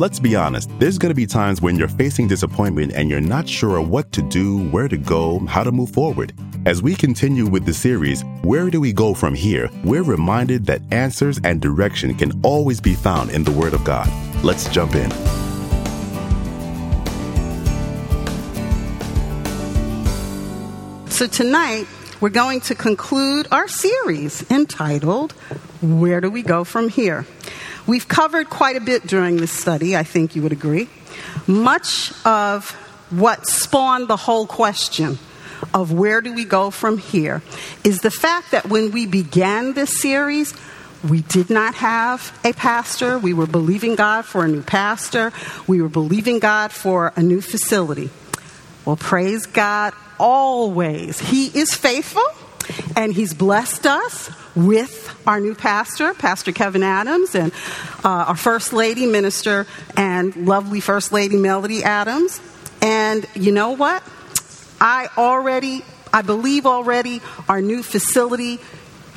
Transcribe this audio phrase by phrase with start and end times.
[0.00, 3.46] Let's be honest, there's going to be times when you're facing disappointment and you're not
[3.46, 6.32] sure what to do, where to go, how to move forward.
[6.64, 9.68] As we continue with the series, Where Do We Go From Here?
[9.84, 14.08] We're reminded that answers and direction can always be found in the Word of God.
[14.42, 15.10] Let's jump in.
[21.10, 21.86] So tonight,
[22.22, 25.32] we're going to conclude our series entitled,
[25.82, 27.26] Where Do We Go From Here?
[27.90, 30.88] We've covered quite a bit during this study, I think you would agree.
[31.48, 32.70] Much of
[33.10, 35.18] what spawned the whole question
[35.74, 37.42] of where do we go from here
[37.82, 40.54] is the fact that when we began this series,
[41.02, 43.18] we did not have a pastor.
[43.18, 45.32] We were believing God for a new pastor.
[45.66, 48.10] We were believing God for a new facility.
[48.84, 51.18] Well, praise God always.
[51.18, 52.22] He is faithful
[52.96, 57.52] and He's blessed us with our new pastor, Pastor Kevin Adams, and
[58.04, 59.66] uh, our First Lady Minister
[59.96, 62.40] and lovely First Lady Melody Adams.
[62.82, 64.02] And you know what?
[64.80, 68.58] I already, I believe already, our new facility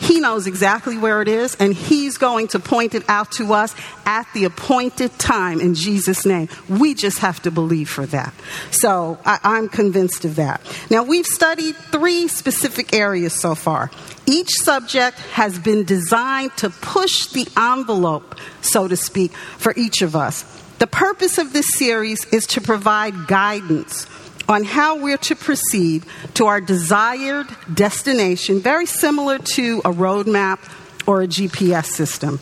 [0.04, 3.74] he knows exactly where it is, and He's going to point it out to us
[4.06, 6.50] at the appointed time in Jesus' name.
[6.68, 8.34] We just have to believe for that.
[8.72, 10.60] So I, I'm convinced of that.
[10.90, 13.92] Now, we've studied three specific areas so far.
[14.26, 20.18] Each subject has been designed to push the envelope, so to speak, for each of
[20.18, 20.44] us.
[20.80, 24.06] The purpose of this series is to provide guidance
[24.48, 26.04] on how we're to proceed
[26.36, 30.60] to our desired destination, very similar to a roadmap
[31.08, 32.40] or a GPS system.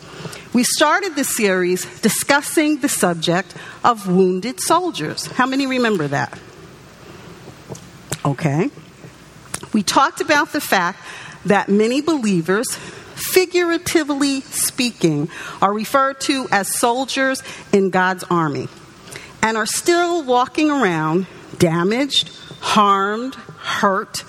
[0.52, 5.26] We started the series discussing the subject of wounded soldiers.
[5.26, 6.38] How many remember that?
[8.24, 8.70] Okay.
[9.72, 11.00] We talked about the fact
[11.46, 12.66] that many believers,
[13.14, 15.28] figuratively speaking,
[15.60, 17.42] are referred to as soldiers
[17.72, 18.68] in God's army
[19.42, 21.26] and are still walking around
[21.62, 22.28] damaged,
[22.60, 24.24] harmed, hurt,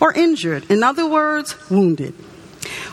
[0.00, 0.70] or injured.
[0.70, 2.14] In other words, wounded.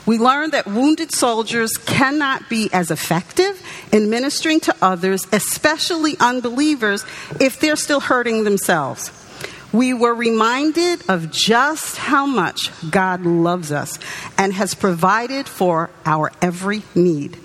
[0.05, 7.05] We learned that wounded soldiers cannot be as effective in ministering to others, especially unbelievers,
[7.41, 9.11] if they're still hurting themselves.
[9.73, 13.99] We were reminded of just how much God loves us
[14.37, 17.37] and has provided for our every need.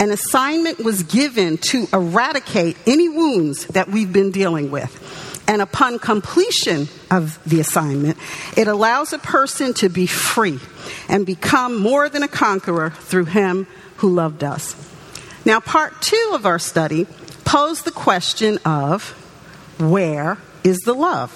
[0.00, 5.07] An assignment was given to eradicate any wounds that we've been dealing with.
[5.48, 8.18] And upon completion of the assignment,
[8.54, 10.60] it allows a person to be free
[11.08, 13.66] and become more than a conqueror through him
[13.96, 14.76] who loved us.
[15.46, 17.06] Now, part two of our study
[17.46, 19.10] posed the question of
[19.78, 21.32] where is the love?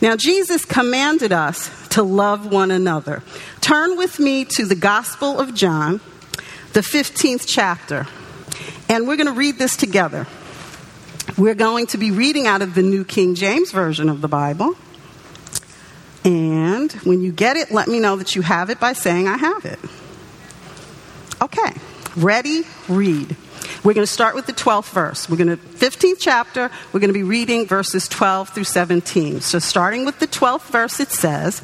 [0.00, 3.24] Now, Jesus commanded us to love one another.
[3.60, 6.00] Turn with me to the Gospel of John,
[6.74, 8.06] the 15th chapter,
[8.88, 10.28] and we're going to read this together.
[11.36, 14.74] We're going to be reading out of the New King James Version of the Bible.
[16.24, 19.36] And when you get it, let me know that you have it by saying, I
[19.36, 19.78] have it.
[21.42, 21.72] Okay,
[22.16, 23.36] ready, read.
[23.84, 25.28] We're going to start with the 12th verse.
[25.28, 29.42] We're going to, 15th chapter, we're going to be reading verses 12 through 17.
[29.42, 31.62] So, starting with the 12th verse, it says,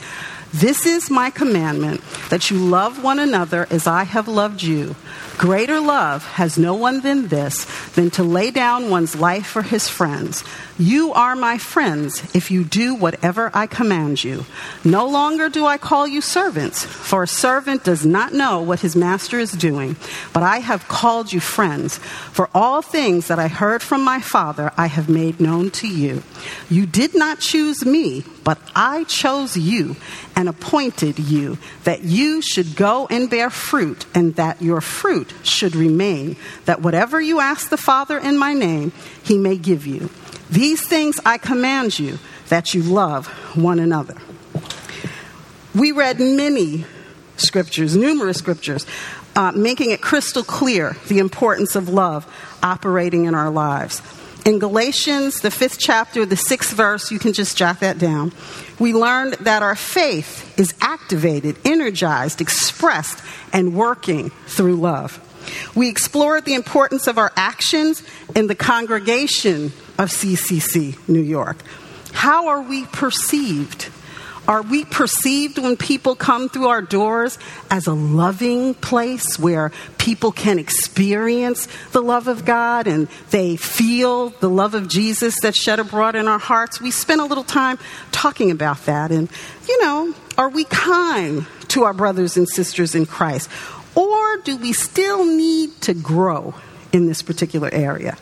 [0.52, 4.96] This is my commandment, that you love one another as I have loved you.
[5.38, 9.88] Greater love has no one than this, than to lay down one's life for his
[9.88, 10.44] friends.
[10.78, 14.46] You are my friends if you do whatever I command you.
[14.84, 18.96] No longer do I call you servants, for a servant does not know what his
[18.96, 19.96] master is doing,
[20.32, 21.98] but I have called you friends.
[21.98, 26.22] For all things that I heard from my Father, I have made known to you.
[26.70, 29.96] You did not choose me, but I chose you
[30.34, 35.74] and appointed you that you should go and bear fruit, and that your fruit should
[35.74, 40.10] remain, that whatever you ask the Father in my name, he may give you.
[40.50, 43.26] These things I command you, that you love
[43.56, 44.16] one another.
[45.74, 46.84] We read many
[47.36, 48.86] scriptures, numerous scriptures,
[49.34, 52.26] uh, making it crystal clear the importance of love
[52.62, 54.02] operating in our lives.
[54.44, 58.32] In Galatians, the fifth chapter, the sixth verse, you can just jot that down.
[58.80, 63.22] We learned that our faith is activated, energized, expressed,
[63.52, 65.20] and working through love.
[65.76, 68.02] We explored the importance of our actions
[68.34, 69.66] in the congregation
[69.96, 71.58] of CCC New York.
[72.12, 73.90] How are we perceived?
[74.48, 77.38] Are we perceived when people come through our doors
[77.70, 84.30] as a loving place where people can experience the love of God and they feel
[84.30, 86.80] the love of Jesus that's shed abroad in our hearts?
[86.80, 87.78] We spent a little time
[88.10, 89.12] talking about that.
[89.12, 89.30] And,
[89.68, 93.48] you know, are we kind to our brothers and sisters in Christ?
[93.94, 96.54] Or do we still need to grow
[96.92, 98.16] in this particular area?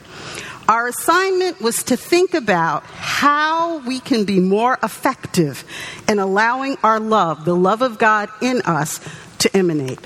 [0.70, 5.64] Our assignment was to think about how we can be more effective
[6.08, 9.00] in allowing our love, the love of God in us,
[9.38, 9.98] to emanate.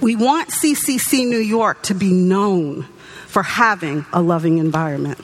[0.00, 2.84] We want CCC New York to be known
[3.26, 5.18] for having a loving environment.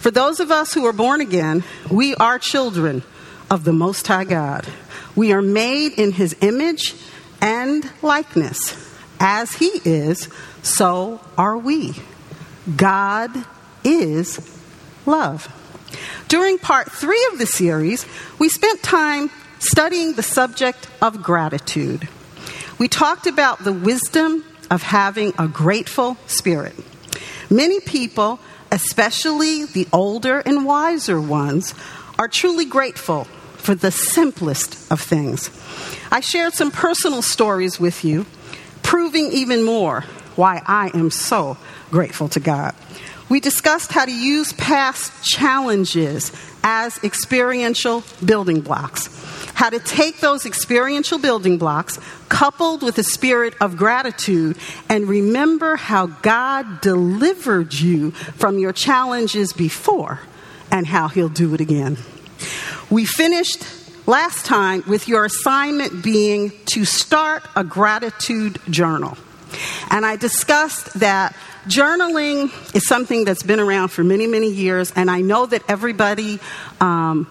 [0.00, 3.02] For those of us who are born again, we are children
[3.50, 4.66] of the Most High God.
[5.16, 6.94] We are made in His image
[7.40, 8.76] and likeness.
[9.18, 10.28] As He is,
[10.62, 11.94] so are we.
[12.76, 13.46] God
[13.84, 14.40] is
[15.06, 15.48] love.
[16.28, 18.06] During part three of the series,
[18.38, 22.08] we spent time studying the subject of gratitude.
[22.78, 26.74] We talked about the wisdom of having a grateful spirit.
[27.50, 28.40] Many people,
[28.70, 31.74] especially the older and wiser ones,
[32.18, 33.24] are truly grateful
[33.56, 35.50] for the simplest of things.
[36.10, 38.26] I shared some personal stories with you,
[38.82, 41.58] proving even more why I am so
[41.90, 42.74] grateful to God.
[43.32, 46.32] We discussed how to use past challenges
[46.62, 49.08] as experiential building blocks
[49.54, 51.98] how to take those experiential building blocks
[52.28, 54.58] coupled with a spirit of gratitude
[54.90, 60.20] and remember how God delivered you from your challenges before
[60.70, 61.96] and how He'll do it again.
[62.90, 63.64] We finished
[64.06, 69.16] last time with your assignment being to start a gratitude journal.
[69.90, 71.36] And I discussed that
[71.66, 76.40] journaling is something that's been around for many, many years, and I know that everybody
[76.80, 77.26] um,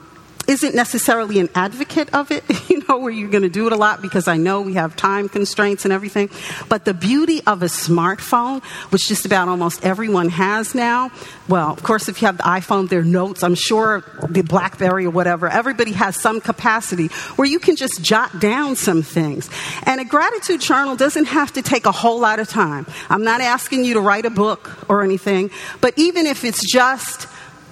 [0.48, 3.76] isn't necessarily an advocate of it, you know, where you're going to do it a
[3.76, 6.30] lot because I know we have time constraints and everything.
[6.70, 11.12] But the beauty of a smartphone, which just about almost everyone has now,
[11.48, 13.44] well, of course, if you have the iPhone, there are notes.
[13.44, 18.40] I'm sure the Blackberry or whatever, everybody has some capacity where you can just jot
[18.40, 19.50] down some things.
[19.84, 22.86] And a gratitude journal doesn't have to take a whole lot of time.
[23.10, 25.52] I'm not asking you to write a book or anything,
[25.82, 27.28] but even if it's just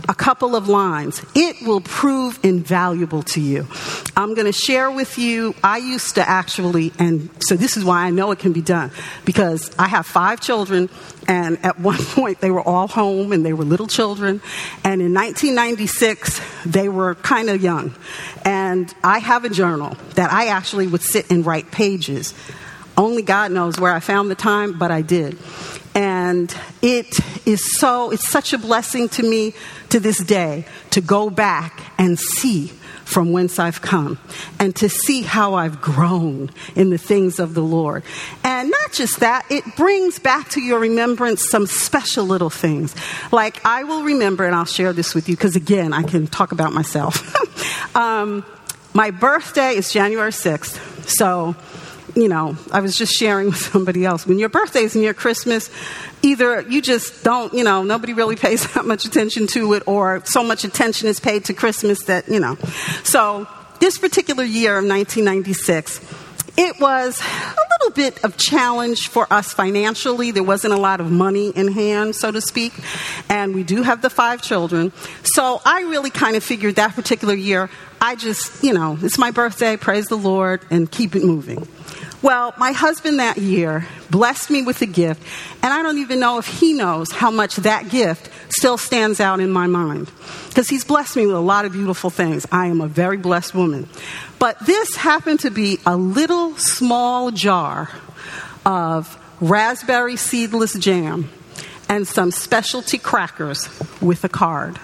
[0.10, 3.68] a couple of lines, it will prove invaluable to you.
[4.18, 8.06] I'm going to share with you, I used to actually, and so this is why
[8.06, 8.90] I know it can be done,
[9.24, 10.90] because I have five children,
[11.28, 14.42] and at one point they were all home and they were little children.
[14.84, 17.94] And in 1996, they were kind of young.
[18.44, 22.34] And I have a journal that I actually would sit and write pages.
[22.98, 25.38] Only God knows where I found the time, but I did.
[25.96, 29.54] And it is so, it's such a blessing to me
[29.90, 32.72] to this day to go back and see
[33.10, 34.20] from whence I've come
[34.60, 38.04] and to see how I've grown in the things of the Lord.
[38.44, 42.96] And not just that, it brings back to your remembrance some special little things.
[43.32, 46.52] Like I will remember, and I'll share this with you because again, I can talk
[46.52, 47.96] about myself.
[47.96, 48.46] um,
[48.94, 51.10] my birthday is January 6th.
[51.10, 51.56] So
[52.22, 54.26] you know, I was just sharing with somebody else.
[54.26, 55.70] When your birthday's is near Christmas,
[56.22, 60.22] either you just don't, you know, nobody really pays that much attention to it, or
[60.26, 62.56] so much attention is paid to Christmas that, you know.
[63.04, 63.48] So,
[63.80, 66.02] this particular year of 1996,
[66.58, 70.32] it was a little bit of challenge for us financially.
[70.32, 72.74] There wasn't a lot of money in hand, so to speak.
[73.30, 74.92] And we do have the five children.
[75.24, 77.70] So I really kind of figured that particular year,
[78.02, 81.68] I just, you know, it's my birthday, praise the Lord, and keep it moving.
[82.22, 85.24] Well, my husband that year blessed me with a gift,
[85.64, 89.40] and I don't even know if he knows how much that gift still stands out
[89.40, 90.12] in my mind.
[90.50, 92.46] Because he's blessed me with a lot of beautiful things.
[92.52, 93.88] I am a very blessed woman.
[94.38, 97.90] But this happened to be a little small jar
[98.66, 101.30] of raspberry seedless jam
[101.88, 103.70] and some specialty crackers
[104.02, 104.78] with a card.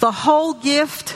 [0.00, 1.14] The whole gift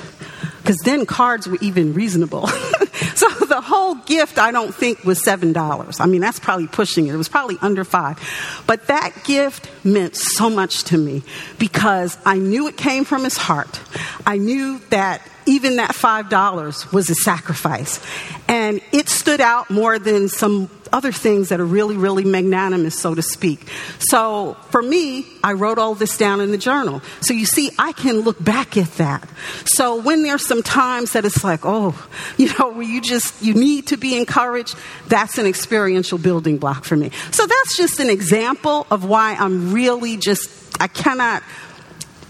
[0.68, 2.46] because then cards were even reasonable.
[3.14, 5.98] so the whole gift, I don't think, was $7.
[5.98, 7.14] I mean, that's probably pushing it.
[7.14, 8.18] It was probably under five.
[8.66, 11.22] But that gift meant so much to me
[11.58, 13.80] because I knew it came from his heart.
[14.26, 17.98] I knew that even that $5 was a sacrifice.
[18.46, 23.14] And it stood out more than some other things that are really, really magnanimous, so
[23.14, 23.68] to speak.
[23.98, 27.02] So for me, I wrote all this down in the journal.
[27.20, 29.28] So you see, I can look back at that.
[29.64, 31.94] So when there's some times that it's like, oh,
[32.36, 34.76] you know, where you just, you need to be encouraged,
[35.08, 37.10] that's an experiential building block for me.
[37.30, 41.42] So that's just an example of why I'm really just, I cannot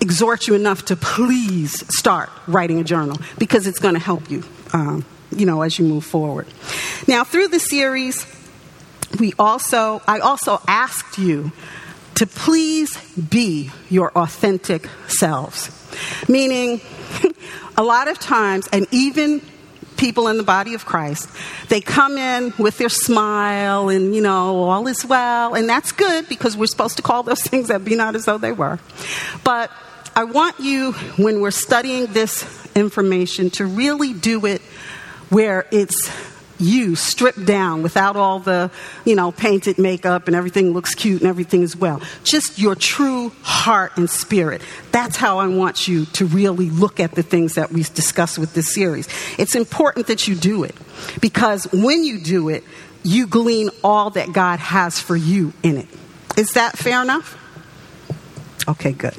[0.00, 4.44] exhort you enough to please start writing a journal because it's going to help you,
[4.72, 6.46] um, you know, as you move forward.
[7.06, 8.24] Now, through the series,
[9.18, 11.52] we also, I also asked you
[12.16, 15.70] to please be your authentic selves.
[16.28, 16.80] Meaning,
[17.76, 19.40] a lot of times, and even
[19.98, 21.28] people in the body of Christ.
[21.68, 25.54] They come in with their smile and, you know, all is well.
[25.54, 28.38] And that's good because we're supposed to call those things that be not as though
[28.38, 28.78] they were.
[29.44, 29.70] But
[30.16, 34.62] I want you, when we're studying this information, to really do it
[35.28, 36.10] where it's
[36.58, 38.70] you stripped down without all the,
[39.04, 42.00] you know, painted makeup and everything looks cute and everything is well.
[42.24, 44.62] Just your true heart and spirit.
[44.92, 48.54] That's how I want you to really look at the things that we discuss with
[48.54, 49.08] this series.
[49.38, 50.74] It's important that you do it
[51.20, 52.64] because when you do it,
[53.02, 55.88] you glean all that God has for you in it.
[56.36, 57.36] Is that fair enough?
[58.68, 59.14] Okay, good.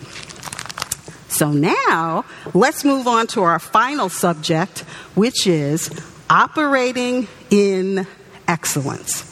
[1.30, 4.80] So now let's move on to our final subject,
[5.16, 5.90] which is
[6.30, 8.06] operating in
[8.48, 9.26] excellence.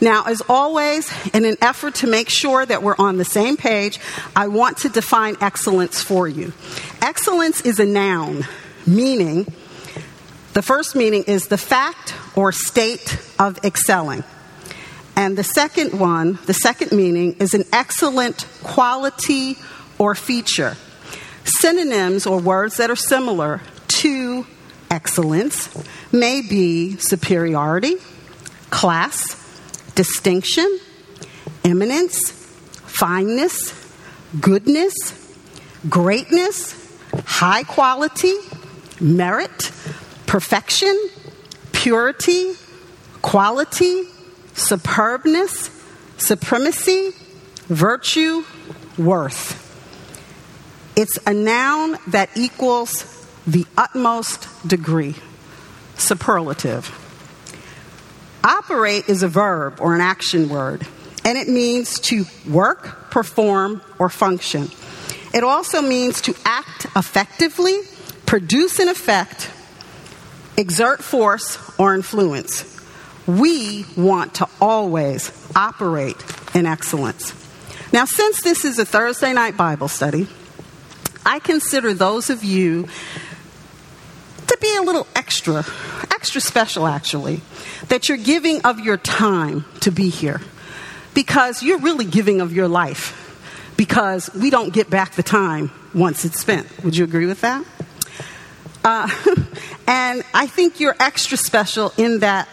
[0.00, 3.98] Now, as always, in an effort to make sure that we're on the same page,
[4.34, 6.52] I want to define excellence for you.
[7.00, 8.46] Excellence is a noun,
[8.86, 9.46] meaning,
[10.52, 14.24] the first meaning is the fact or state of excelling.
[15.16, 19.56] And the second one, the second meaning, is an excellent quality
[19.98, 20.76] or feature.
[21.44, 24.46] Synonyms or words that are similar to
[24.94, 25.68] excellence
[26.12, 27.96] may be superiority,
[28.70, 29.34] class,
[29.96, 30.78] distinction,
[31.64, 32.30] eminence,
[32.86, 33.74] fineness,
[34.40, 34.94] goodness,
[35.88, 36.58] greatness,
[37.26, 38.34] high quality,
[39.00, 39.72] merit,
[40.26, 40.96] perfection,
[41.72, 42.54] purity,
[43.20, 44.04] quality,
[44.54, 45.70] superbness,
[46.18, 47.10] supremacy,
[47.66, 48.44] virtue,
[48.96, 49.60] worth.
[50.94, 55.14] It's a noun that equals the utmost degree
[55.96, 57.00] superlative.
[58.42, 60.86] Operate is a verb or an action word,
[61.24, 64.68] and it means to work, perform, or function.
[65.32, 67.78] It also means to act effectively,
[68.26, 69.50] produce an effect,
[70.56, 72.70] exert force, or influence.
[73.26, 76.16] We want to always operate
[76.54, 77.32] in excellence.
[77.92, 80.28] Now, since this is a Thursday night Bible study,
[81.24, 82.88] I consider those of you
[84.46, 85.64] to be a little extra,
[86.10, 87.40] extra special actually,
[87.88, 90.40] that you're giving of your time to be here.
[91.14, 93.20] Because you're really giving of your life.
[93.76, 96.66] Because we don't get back the time once it's spent.
[96.84, 97.64] Would you agree with that?
[98.84, 99.08] Uh,
[99.86, 102.48] and I think you're extra special in that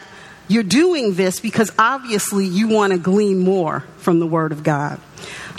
[0.48, 5.00] you're doing this because obviously you want to glean more from the Word of God.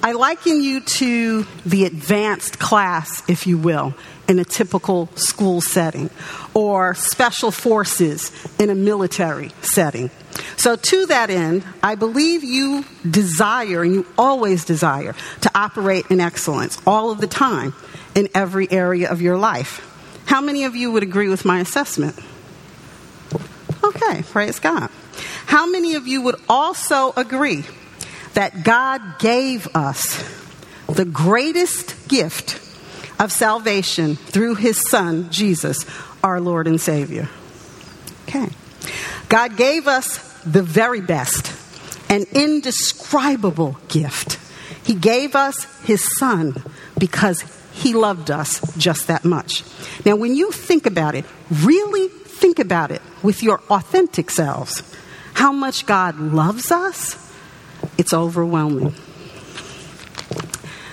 [0.03, 3.95] I liken you to the advanced class, if you will,
[4.33, 6.09] in a typical school setting,
[6.55, 10.11] or special forces in a military setting.
[10.57, 16.19] So, to that end, I believe you desire, and you always desire, to operate in
[16.19, 17.75] excellence all of the time
[18.15, 19.87] in every area of your life.
[20.25, 22.19] How many of you would agree with my assessment?
[23.85, 24.89] Okay, praise God.
[25.45, 27.65] How many of you would also agree
[28.33, 30.25] that God gave us
[30.87, 32.72] the greatest gift
[33.23, 35.87] of salvation through his Son, Jesus,
[36.23, 37.29] our Lord and Savior.
[38.29, 38.49] Okay.
[39.29, 41.53] God gave us the very best,
[42.11, 44.39] an indescribable gift.
[44.85, 46.63] He gave us his Son
[46.99, 49.63] because he loved us just that much.
[50.05, 54.83] Now, when you think about it, really think about it with your authentic selves,
[55.35, 57.23] how much God loves us
[57.99, 58.95] it's overwhelming.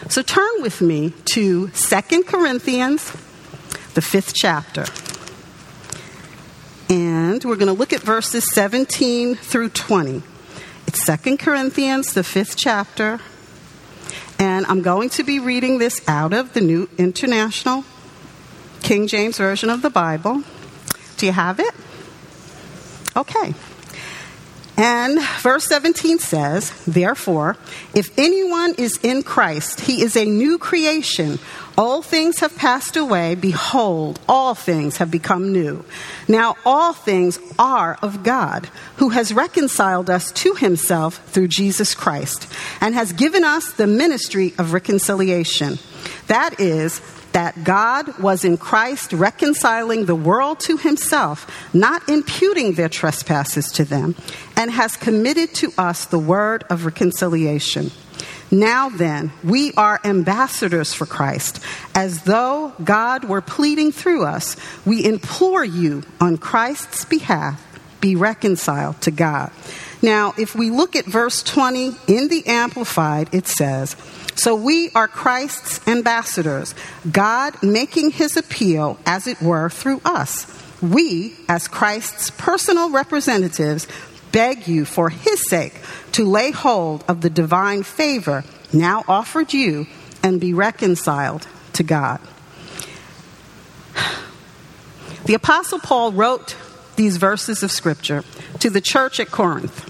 [0.09, 3.11] So turn with me to Second Corinthians,
[3.93, 4.85] the fifth chapter.
[6.89, 10.23] And we're going to look at verses 17 through 20.
[10.87, 13.19] It's Second Corinthians, the fifth chapter.
[14.39, 17.85] And I'm going to be reading this out of the New International
[18.81, 20.43] King James Version of the Bible.
[21.17, 21.75] Do you have it?
[23.15, 23.53] Okay.
[24.79, 27.57] And verse 17 says, Therefore,
[27.93, 31.37] if anyone is in Christ, he is a new creation.
[31.77, 33.35] All things have passed away.
[33.35, 35.83] Behold, all things have become new.
[36.29, 42.47] Now, all things are of God, who has reconciled us to himself through Jesus Christ,
[42.79, 45.77] and has given us the ministry of reconciliation.
[46.27, 52.89] That is, that God was in Christ reconciling the world to himself, not imputing their
[52.89, 54.15] trespasses to them,
[54.55, 57.91] and has committed to us the word of reconciliation.
[58.51, 61.63] Now then, we are ambassadors for Christ.
[61.93, 64.55] As though God were pleading through us,
[64.85, 67.63] we implore you on Christ's behalf,
[68.01, 69.51] be reconciled to God.
[70.01, 73.95] Now, if we look at verse 20 in the Amplified, it says,
[74.39, 76.73] so we are Christ's ambassadors,
[77.11, 80.47] God making his appeal, as it were, through us.
[80.81, 83.85] we, as Christ's personal representatives,
[84.31, 85.73] beg you for his sake
[86.13, 89.87] to lay hold of the divine favor now offered you
[90.23, 92.21] and be reconciled to God.
[95.25, 96.55] The Apostle Paul wrote
[96.95, 98.23] these verses of Scripture
[98.59, 99.85] to the church at Corinth.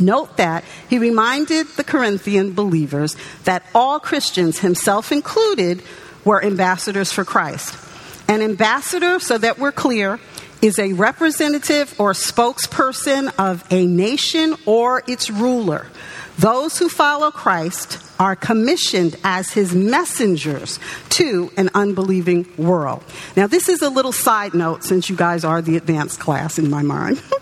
[0.00, 5.82] Note that he reminded the Corinthian believers that all Christians, himself included,
[6.24, 7.76] were ambassadors for Christ.
[8.28, 10.18] An ambassador, so that we're clear,
[10.62, 15.86] is a representative or spokesperson of a nation or its ruler.
[16.38, 20.78] Those who follow Christ are commissioned as his messengers
[21.10, 23.02] to an unbelieving world.
[23.36, 26.70] Now, this is a little side note since you guys are the advanced class in
[26.70, 27.22] my mind.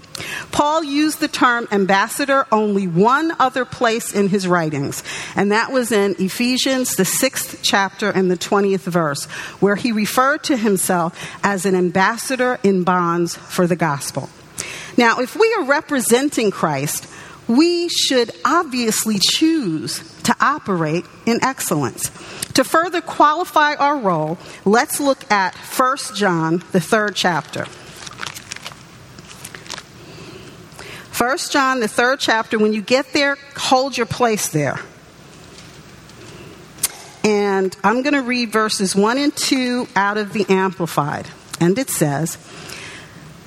[0.52, 5.02] Paul used the term ambassador only one other place in his writings,
[5.36, 9.26] and that was in Ephesians, the sixth chapter and the 20th verse,
[9.60, 14.28] where he referred to himself as an ambassador in bonds for the gospel.
[14.96, 17.06] Now, if we are representing Christ,
[17.48, 22.10] we should obviously choose to operate in excellence.
[22.52, 27.66] To further qualify our role, let's look at 1 John, the third chapter.
[31.16, 34.78] 1 John, the third chapter, when you get there, hold your place there.
[37.24, 41.26] And I'm going to read verses 1 and 2 out of the Amplified.
[41.60, 42.38] And it says,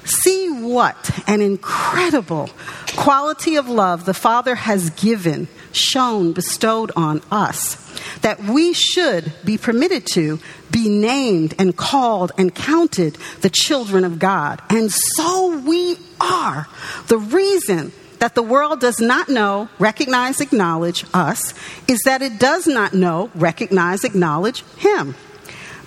[0.03, 2.49] See what an incredible
[2.95, 7.77] quality of love the Father has given, shown, bestowed on us,
[8.21, 10.39] that we should be permitted to
[10.71, 14.61] be named and called and counted the children of God.
[14.69, 16.67] And so we are.
[17.07, 21.53] The reason that the world does not know, recognize, acknowledge us
[21.87, 25.15] is that it does not know, recognize, acknowledge Him.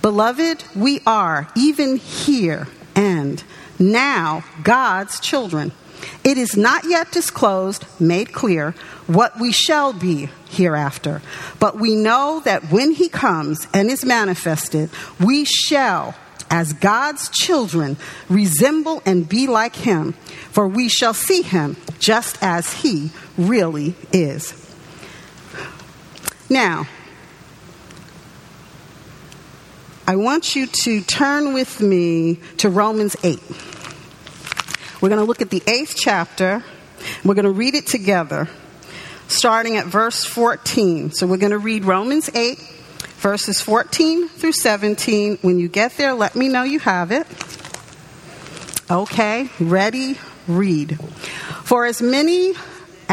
[0.03, 3.43] Beloved, we are, even here and
[3.79, 5.73] now, God's children.
[6.23, 8.73] It is not yet disclosed, made clear,
[9.07, 11.23] what we shall be hereafter.
[11.59, 16.15] But we know that when He comes and is manifested, we shall
[16.51, 17.97] as God's children,
[18.29, 20.13] resemble and be like him,
[20.53, 24.55] for we shall see him just as he really is.
[26.49, 26.87] Now,
[30.07, 33.41] I want you to turn with me to Romans 8.
[35.01, 36.63] We're going to look at the eighth chapter.
[37.25, 38.51] We're going to read it together,
[39.29, 41.13] starting at verse 14.
[41.13, 42.59] So we're going to read Romans 8,
[43.17, 45.39] verses 14 through 17.
[45.41, 47.27] When you get there, let me know you have it.
[48.91, 50.99] Okay, ready, read.
[51.65, 52.53] For as many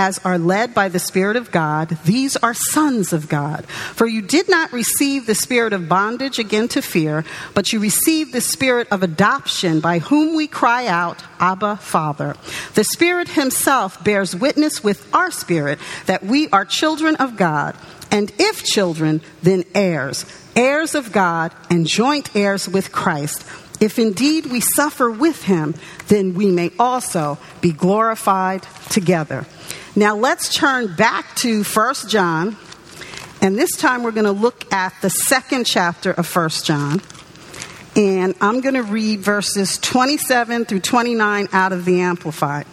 [0.02, 3.66] as are led by the Spirit of God, these are sons of God.
[3.68, 8.34] For you did not receive the spirit of bondage again to fear, but you received
[8.34, 12.36] the spirit of adoption by whom we cry out, Abba, Father.
[12.74, 17.78] The Spirit Himself bears witness with our spirit that we are children of God
[18.10, 23.46] and if children, then heirs, heirs of God and joint heirs with Christ.
[23.80, 25.74] If indeed we suffer with him,
[26.08, 29.46] then we may also be glorified together.
[29.94, 32.56] Now let's turn back to 1 John,
[33.42, 37.02] and this time we're going to look at the second chapter of 1 John.
[37.98, 42.68] And I'm going to read verses 27 through 29 out of the Amplified.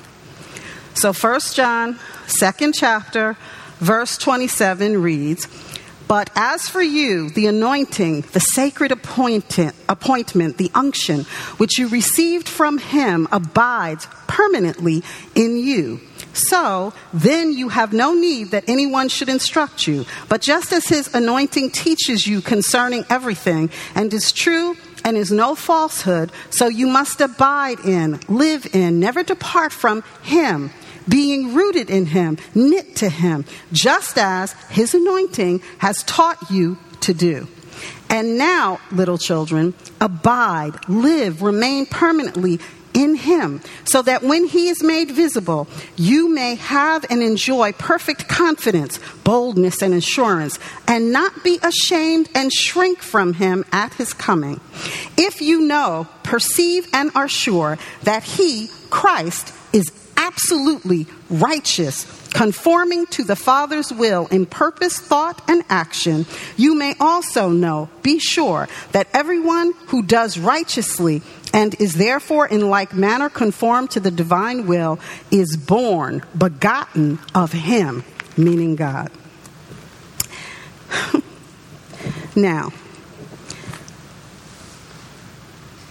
[0.94, 3.37] So 1 John, second chapter,
[3.81, 5.48] verse 27 reads,
[6.07, 11.24] But as for you, the anointing, the sacred appointment, the unction,
[11.57, 15.02] which you received from him abides permanently
[15.35, 16.00] in you.
[16.38, 20.07] So then you have no need that anyone should instruct you.
[20.29, 25.55] But just as his anointing teaches you concerning everything and is true and is no
[25.55, 30.70] falsehood, so you must abide in, live in, never depart from him
[31.09, 37.14] being rooted in Him, knit to Him, just as His anointing has taught you to
[37.14, 37.48] do.
[38.11, 42.59] And now, little children, abide, live, remain permanently
[42.94, 48.29] in Him, so that when He is made visible, you may have and enjoy perfect
[48.29, 54.61] confidence, boldness, and assurance, and not be ashamed and shrink from Him at His coming.
[55.16, 63.25] If you know, perceive, and are sure that He, Christ, is absolutely righteous, conforming to
[63.25, 69.09] the Father's will in purpose, thought, and action, you may also know, be sure, that
[69.12, 74.99] everyone who does righteously and is therefore in like manner conformed to the divine will
[75.31, 78.05] is born, begotten of Him,
[78.37, 79.11] meaning God.
[82.37, 82.73] now,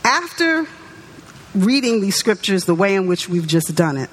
[0.04, 0.67] after
[1.54, 4.10] reading these scriptures the way in which we've just done it.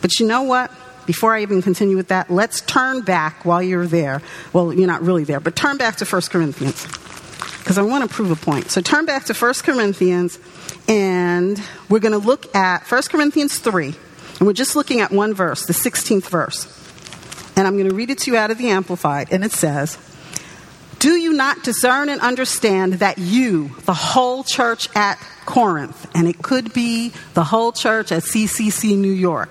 [0.00, 0.70] But you know what?
[1.06, 4.22] Before I even continue with that, let's turn back while you're there.
[4.52, 6.86] Well, you're not really there, but turn back to 1 Corinthians
[7.58, 8.70] because I want to prove a point.
[8.70, 10.38] So turn back to 1 Corinthians
[10.88, 13.94] and we're going to look at 1 Corinthians 3.
[14.38, 16.66] And we're just looking at one verse, the 16th verse.
[17.56, 19.28] And I'm going to read it to you out of the Amplified.
[19.30, 19.98] And it says,
[20.98, 26.42] Do you not discern and understand that you, the whole church at Corinth, and it
[26.42, 29.50] could be the whole church at CCC New York,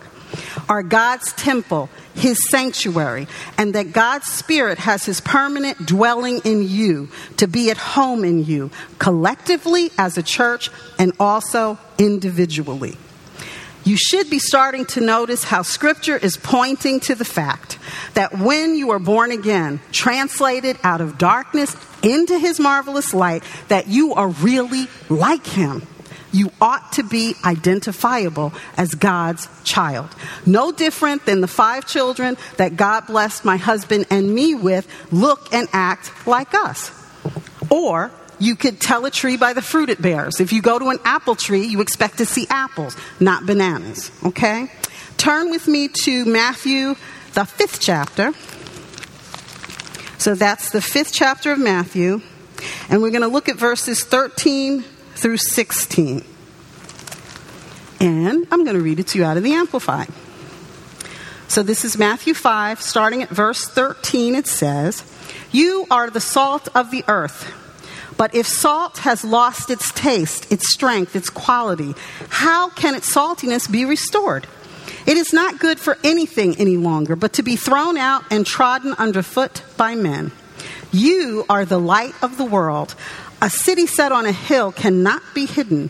[0.70, 7.10] are God's temple, his sanctuary, and that God's Spirit has his permanent dwelling in you
[7.38, 12.98] to be at home in you, collectively as a church and also individually.
[13.84, 17.80] You should be starting to notice how Scripture is pointing to the fact
[18.14, 23.88] that when you are born again, translated out of darkness into His marvelous light, that
[23.88, 25.88] you are really like Him
[26.32, 30.10] you ought to be identifiable as God's child.
[30.46, 35.54] No different than the five children that God blessed my husband and me with look
[35.54, 36.92] and act like us.
[37.70, 40.40] Or you could tell a tree by the fruit it bears.
[40.40, 44.12] If you go to an apple tree, you expect to see apples, not bananas.
[44.26, 44.72] Okay?
[45.18, 46.96] Turn with me to Matthew,
[47.34, 48.34] the fifth chapter.
[50.18, 52.22] So that's the fifth chapter of Matthew.
[52.90, 54.84] And we're going to look at verses 13
[55.22, 56.26] through 16.
[58.00, 60.10] And I'm going to read it to you out of the Amplified.
[61.48, 64.34] So this is Matthew 5, starting at verse 13.
[64.34, 65.04] It says,
[65.52, 67.54] You are the salt of the earth.
[68.18, 71.94] But if salt has lost its taste, its strength, its quality,
[72.30, 74.48] how can its saltiness be restored?
[75.06, 78.94] It is not good for anything any longer, but to be thrown out and trodden
[78.94, 80.32] underfoot by men.
[80.92, 82.96] You are the light of the world.
[83.42, 85.90] A city set on a hill cannot be hidden.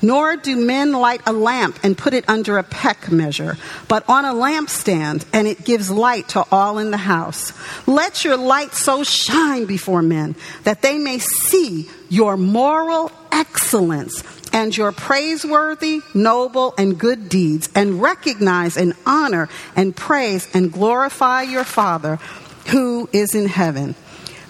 [0.00, 4.24] Nor do men light a lamp and put it under a peck measure, but on
[4.24, 7.52] a lampstand, and it gives light to all in the house.
[7.86, 14.74] Let your light so shine before men that they may see your moral excellence and
[14.74, 21.64] your praiseworthy, noble, and good deeds, and recognize and honor and praise and glorify your
[21.64, 22.16] Father
[22.68, 23.94] who is in heaven.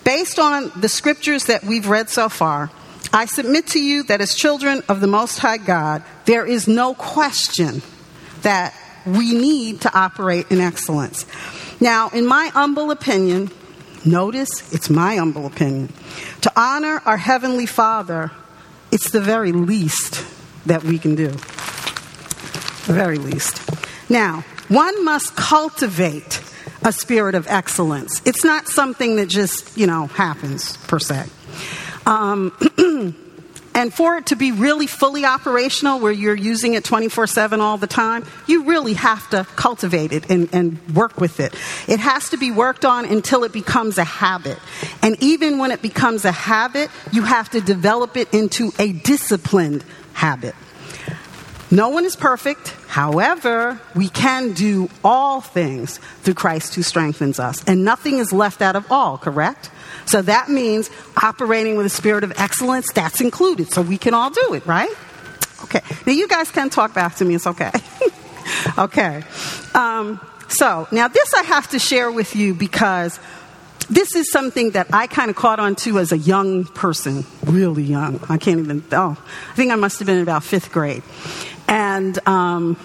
[0.07, 2.71] Based on the scriptures that we've read so far,
[3.13, 6.95] I submit to you that as children of the Most High God, there is no
[6.95, 7.83] question
[8.43, 8.73] that
[9.05, 11.27] we need to operate in excellence.
[11.81, 13.51] Now, in my humble opinion,
[14.05, 15.93] notice it's my humble opinion,
[16.43, 18.31] to honor our Heavenly Father,
[18.93, 20.25] it's the very least
[20.67, 21.31] that we can do.
[21.31, 23.61] The very least.
[24.09, 26.46] Now, one must cultivate
[26.87, 28.23] a spirit of excellence.
[28.25, 31.25] It's not something that just, you know, happens per se.
[32.07, 32.57] Um,
[33.75, 37.77] and for it to be really fully operational, where you're using it 24 7 all
[37.77, 41.55] the time, you really have to cultivate it and, and work with it.
[41.89, 44.59] It has to be worked on until it becomes a habit.
[45.03, 49.85] And even when it becomes a habit, you have to develop it into a disciplined
[50.13, 50.55] habit.
[51.77, 52.69] No one is perfect.
[52.89, 57.63] However, we can do all things through Christ who strengthens us.
[57.65, 59.71] And nothing is left out of all, correct?
[60.07, 60.89] So that means
[61.23, 63.71] operating with a spirit of excellence, that's included.
[63.71, 64.89] So we can all do it, right?
[65.65, 65.83] Okay.
[66.07, 67.73] Now you guys can talk back to me, it's okay.
[68.79, 69.23] okay.
[69.75, 73.21] Um, so now this I have to share with you because
[73.91, 77.83] this is something that I kind of caught on to as a young person, really
[77.83, 78.19] young.
[78.31, 79.19] I can't even, oh,
[79.51, 81.03] I think I must have been about fifth grade.
[81.97, 82.77] And um,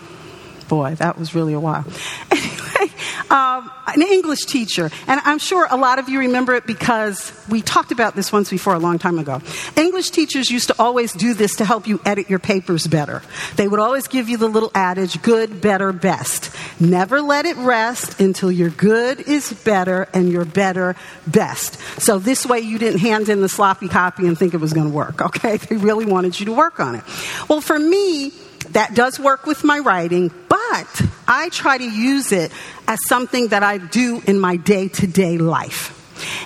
[0.69, 1.86] boy, that was really a while.
[2.32, 2.93] Anyway,
[3.30, 7.62] um, an English teacher, and I'm sure a lot of you remember it because we
[7.62, 9.41] talked about this once before a long time ago.
[9.76, 13.21] English teachers used to always do this to help you edit your papers better.
[13.58, 16.56] They would always give you the little adage good, better, best.
[16.80, 20.95] Never let it rest until your good is better and your better
[21.28, 21.80] best.
[22.02, 24.88] So this way you didn't hand in the sloppy copy and think it was going
[24.88, 25.58] to work, okay?
[25.71, 27.04] They really wanted you to work on it.
[27.47, 28.32] Well, for me,
[28.73, 32.51] that does work with my writing, but I try to use it
[32.88, 35.97] as something that I do in my day to day life.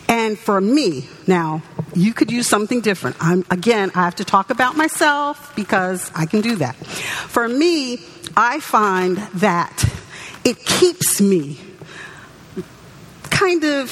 [0.08, 1.62] And for me, now,
[1.94, 3.18] you could use something different.
[3.20, 6.76] I'm, again, I have to talk about myself because I can do that.
[6.76, 8.00] For me,
[8.38, 9.84] I find that
[10.44, 11.60] it keeps me
[13.30, 13.92] kind of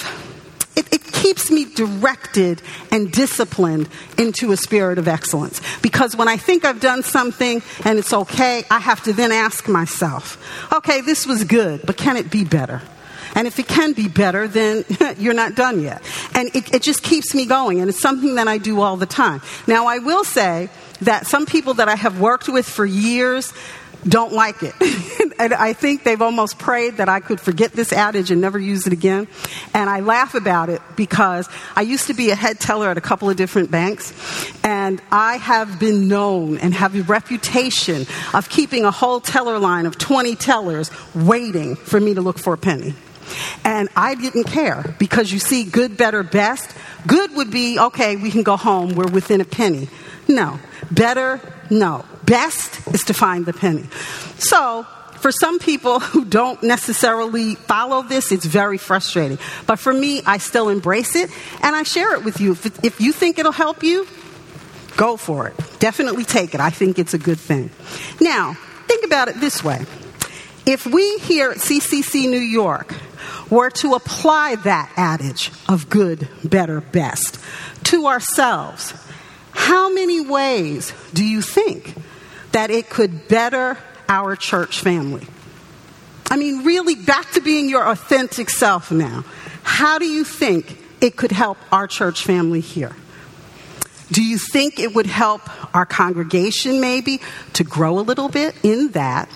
[0.76, 5.62] it, it, keeps me directed and disciplined into a spirit of excellence.
[5.82, 9.70] Because when I think I've done something and it's okay, I have to then ask
[9.70, 10.38] myself,
[10.74, 12.82] okay, this was good, but can it be better?
[13.36, 14.84] And if it can be better, then
[15.18, 16.04] you're not done yet.
[16.36, 19.06] And it, it just keeps me going, and it's something that I do all the
[19.06, 19.42] time.
[19.66, 20.70] Now, I will say
[21.02, 23.54] that some people that I have worked with for years,
[24.08, 24.74] don't like it.
[25.40, 28.88] and I think they've almost prayed that I could forget this adage and never use
[28.88, 29.28] it again.
[29.74, 33.02] And I laugh about it because I used to be a head teller at a
[33.02, 34.14] couple of different banks,
[34.64, 39.86] and I have been known and have a reputation of keeping a whole teller line
[39.86, 42.94] of 20 tellers waiting for me to look for a penny.
[43.64, 46.76] And I didn't care because you see, good, better, best.
[47.08, 49.90] Good would be, okay, we can go home, we're within a penny.
[50.28, 50.60] No.
[50.92, 51.40] Better,
[51.70, 52.06] no.
[52.26, 53.84] Best is to find the penny.
[54.38, 54.86] So,
[55.24, 59.40] for some people who don't necessarily follow this, it's very frustrating.
[59.66, 61.30] But for me, I still embrace it
[61.62, 62.52] and I share it with you.
[62.52, 64.06] If, if you think it'll help you,
[64.98, 65.56] go for it.
[65.80, 66.60] Definitely take it.
[66.60, 67.70] I think it's a good thing.
[68.20, 68.56] Now,
[68.88, 69.86] think about it this way.
[70.66, 72.94] If we here at CCC New York
[73.50, 77.40] were to apply that adage of good, better, best
[77.86, 78.94] to ourselves,
[79.52, 81.96] how many ways do you think
[82.54, 83.78] that it could better
[84.10, 85.28] our church family?
[86.32, 89.24] I mean, really, back to being your authentic self now.
[89.64, 92.96] How do you think it could help our church family here?
[94.12, 95.42] Do you think it would help
[95.76, 97.20] our congregation maybe
[97.54, 99.30] to grow a little bit in that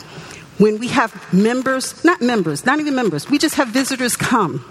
[0.57, 4.65] when we have members, not members, not even members, we just have visitors come.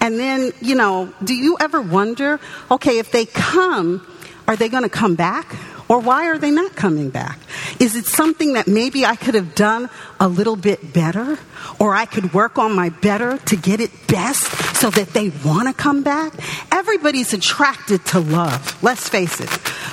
[0.00, 2.38] And then, you know, do you ever wonder,
[2.70, 4.06] okay, if they come,
[4.46, 5.56] are they going to come back?
[5.88, 7.38] Or why are they not coming back?
[7.80, 9.88] Is it something that maybe I could have done
[10.20, 11.38] a little bit better?
[11.78, 15.68] Or I could work on my better to get it best so that they want
[15.68, 16.34] to come back?
[16.70, 19.48] Everybody's attracted to love, let's face it.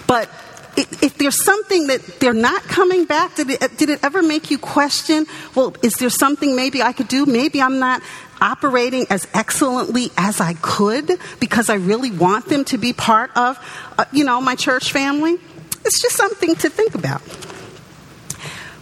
[0.05, 0.29] But
[0.77, 4.58] if there's something that they're not coming back, did it, did it ever make you
[4.58, 7.25] question, well, is there something maybe I could do?
[7.25, 8.01] Maybe I'm not
[8.41, 13.58] operating as excellently as I could because I really want them to be part of,
[13.97, 15.39] uh, you know, my church family.
[15.86, 17.21] It's just something to think about.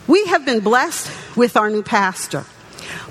[0.07, 2.45] We have been blessed with our new pastor,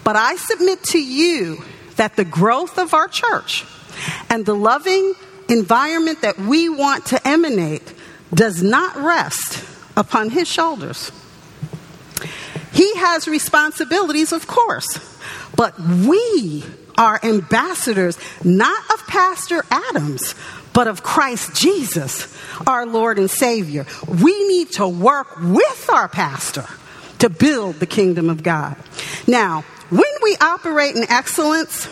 [0.02, 1.62] but I submit to you
[1.96, 3.64] that the growth of our church
[4.30, 5.14] and the loving
[5.48, 7.92] environment that we want to emanate
[8.32, 9.62] does not rest
[9.96, 11.12] upon his shoulders.
[12.72, 14.86] He has responsibilities, of course,
[15.54, 16.64] but we
[16.96, 20.34] are ambassadors not of Pastor Adams,
[20.72, 22.34] but of Christ Jesus,
[22.66, 23.86] our Lord and Savior.
[24.08, 26.66] We need to work with our pastor
[27.18, 28.76] to build the kingdom of God.
[29.26, 31.88] Now, when we operate in excellence,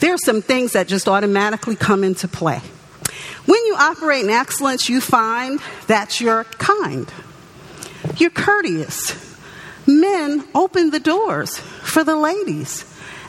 [0.00, 2.60] there are some things that just automatically come into play.
[3.46, 7.12] When you operate in excellence, you find that you're kind,
[8.16, 9.24] you're courteous.
[9.86, 12.84] Men open the doors for the ladies.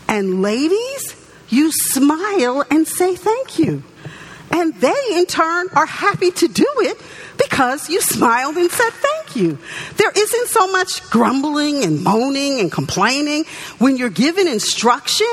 [0.07, 1.15] And ladies,
[1.49, 3.83] you smile and say thank you.
[4.51, 7.01] And they, in turn, are happy to do it
[7.37, 9.57] because you smiled and said thank you.
[9.97, 13.45] There isn't so much grumbling and moaning and complaining.
[13.77, 15.27] When you're given instruction,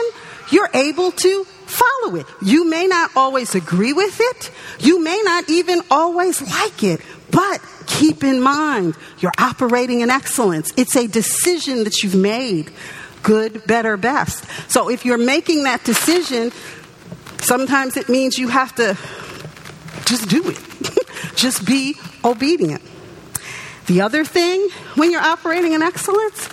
[0.50, 2.26] you're able to follow it.
[2.42, 7.00] You may not always agree with it, you may not even always like it,
[7.30, 10.72] but keep in mind you're operating in excellence.
[10.76, 12.70] It's a decision that you've made
[13.22, 14.44] good, better, best.
[14.70, 16.52] So if you're making that decision,
[17.44, 18.96] sometimes it means you have to
[20.06, 22.82] just do it, just be obedient.
[23.86, 26.48] The other thing when you're operating in excellence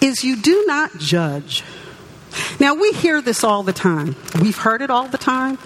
[0.00, 1.64] is you do not judge.
[2.60, 4.14] Now, we hear this all the time.
[4.40, 5.58] We've heard it all the time.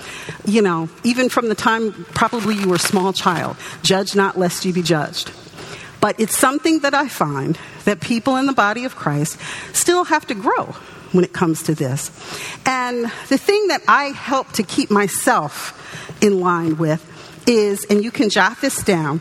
[0.47, 4.65] You know, even from the time probably you were a small child judge not lest
[4.65, 5.31] you be judged.
[6.01, 9.39] But it's something that I find that people in the body of Christ
[9.73, 10.75] still have to grow
[11.13, 12.11] when it comes to this.
[12.67, 15.79] And the thing that I help to keep myself
[16.23, 17.09] in line with
[17.47, 19.21] is, and you can jot this down,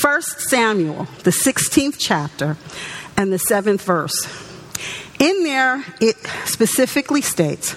[0.00, 2.56] 1 Samuel, the 16th chapter,
[3.16, 4.26] and the 7th verse.
[5.18, 7.74] In there, it specifically states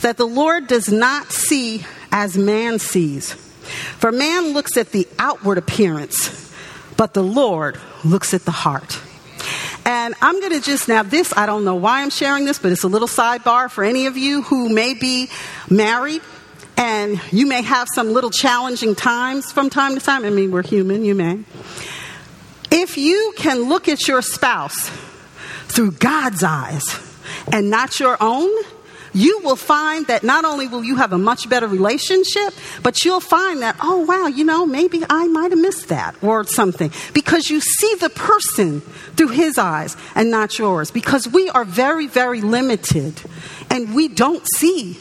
[0.00, 3.32] that the Lord does not see as man sees.
[3.98, 6.54] For man looks at the outward appearance,
[6.96, 9.00] but the Lord looks at the heart.
[9.88, 12.72] And I'm going to just now, this, I don't know why I'm sharing this, but
[12.72, 15.30] it's a little sidebar for any of you who may be
[15.70, 16.20] married
[16.76, 20.26] and you may have some little challenging times from time to time.
[20.26, 21.42] I mean, we're human, you may.
[22.70, 24.90] If you can look at your spouse
[25.68, 26.84] through God's eyes
[27.50, 28.50] and not your own,
[29.18, 33.20] you will find that not only will you have a much better relationship, but you'll
[33.20, 36.92] find that, oh, wow, you know, maybe I might have missed that or something.
[37.14, 38.80] Because you see the person
[39.16, 40.92] through his eyes and not yours.
[40.92, 43.20] Because we are very, very limited.
[43.70, 44.98] And we don't see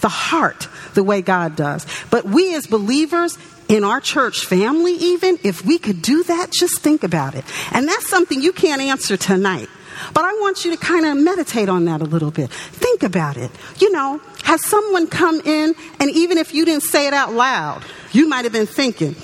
[0.00, 1.86] the heart the way God does.
[2.10, 3.36] But we as believers
[3.68, 7.44] in our church family, even, if we could do that, just think about it.
[7.72, 9.68] And that's something you can't answer tonight.
[10.14, 12.50] But I want you to kind of meditate on that a little bit.
[12.50, 13.50] Think about it.
[13.78, 17.82] You know, has someone come in, and even if you didn't say it out loud,
[18.12, 19.16] you might have been thinking,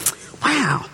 [0.44, 0.84] wow,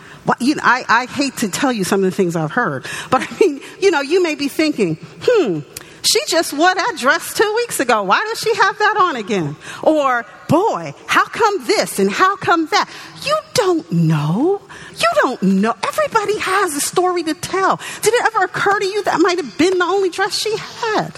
[0.40, 3.22] you know, I, I hate to tell you some of the things I've heard, but
[3.22, 5.60] I mean, you know, you may be thinking, hmm,
[6.08, 8.02] she just wore that dress two weeks ago.
[8.02, 9.56] Why does she have that on again?
[9.82, 12.88] Or, boy, how come this and how come that?
[13.24, 14.62] You don't know.
[14.96, 15.74] You don't know.
[15.86, 17.78] Everybody has a story to tell.
[18.00, 21.12] Did it ever occur to you that might have been the only dress she had?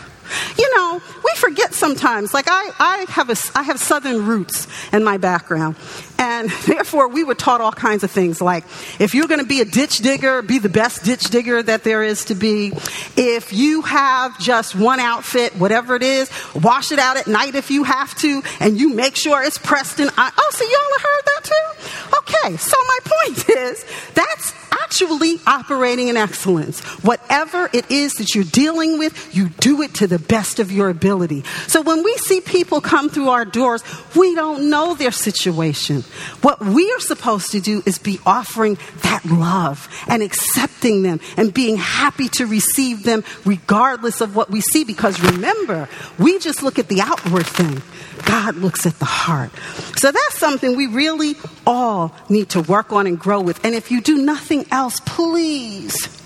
[0.58, 2.34] You know, we forget sometimes.
[2.34, 5.76] Like I, I have a, I have Southern roots in my background,
[6.20, 8.40] and therefore we were taught all kinds of things.
[8.40, 8.64] Like
[9.00, 12.04] if you're going to be a ditch digger, be the best ditch digger that there
[12.04, 12.72] is to be.
[13.16, 17.70] If you have just one outfit, whatever it is, wash it out at night if
[17.70, 20.08] you have to, and you make sure it's pressed in.
[20.08, 21.80] Uh, oh, so y'all have heard that too?
[22.18, 24.54] Okay, so my point is that's
[24.90, 26.80] actually operating in excellence.
[27.02, 30.88] Whatever it is that you're dealing with, you do it to the best of your
[30.88, 31.44] ability.
[31.66, 33.82] So when we see people come through our doors,
[34.16, 36.04] we don't know their situation.
[36.42, 41.52] What we are supposed to do is be offering that love and accepting them and
[41.52, 44.84] being happy to receive them regardless of what we see.
[44.84, 47.82] Because remember, we just look at the outward thing.
[48.24, 49.50] God looks at the heart.
[49.96, 51.34] So that's something we really
[51.66, 53.64] all need to work on and grow with.
[53.64, 56.20] And if you do nothing else, please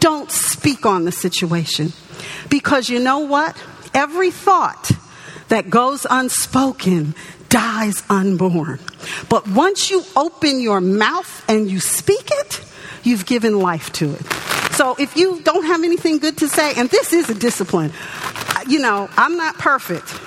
[0.00, 1.92] don't speak on the situation.
[2.48, 3.56] Because you know what?
[3.94, 4.90] Every thought
[5.48, 7.14] that goes unspoken
[7.48, 8.78] dies unborn.
[9.28, 12.60] But once you open your mouth and you speak it,
[13.02, 14.26] you've given life to it.
[14.72, 17.92] So if you don't have anything good to say, and this is a discipline,
[18.56, 20.20] uh, you know, I'm not perfect.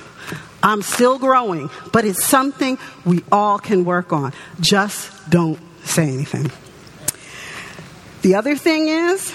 [0.63, 4.33] I'm still growing, but it's something we all can work on.
[4.59, 6.51] Just don't say anything.
[8.21, 9.33] The other thing is,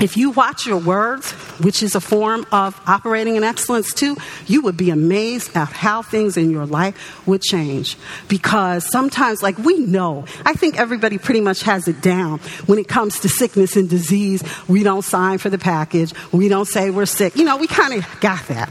[0.00, 4.62] if you watch your words, which is a form of operating in excellence too, you
[4.62, 7.96] would be amazed at how things in your life would change.
[8.28, 12.88] Because sometimes, like we know, I think everybody pretty much has it down when it
[12.88, 14.42] comes to sickness and disease.
[14.68, 17.36] We don't sign for the package, we don't say we're sick.
[17.36, 18.70] You know, we kind of got that.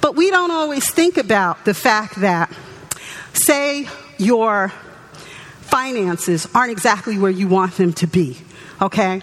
[0.00, 2.52] But we don't always think about the fact that,
[3.32, 4.72] say, your
[5.60, 8.36] finances aren't exactly where you want them to be,
[8.80, 9.22] okay?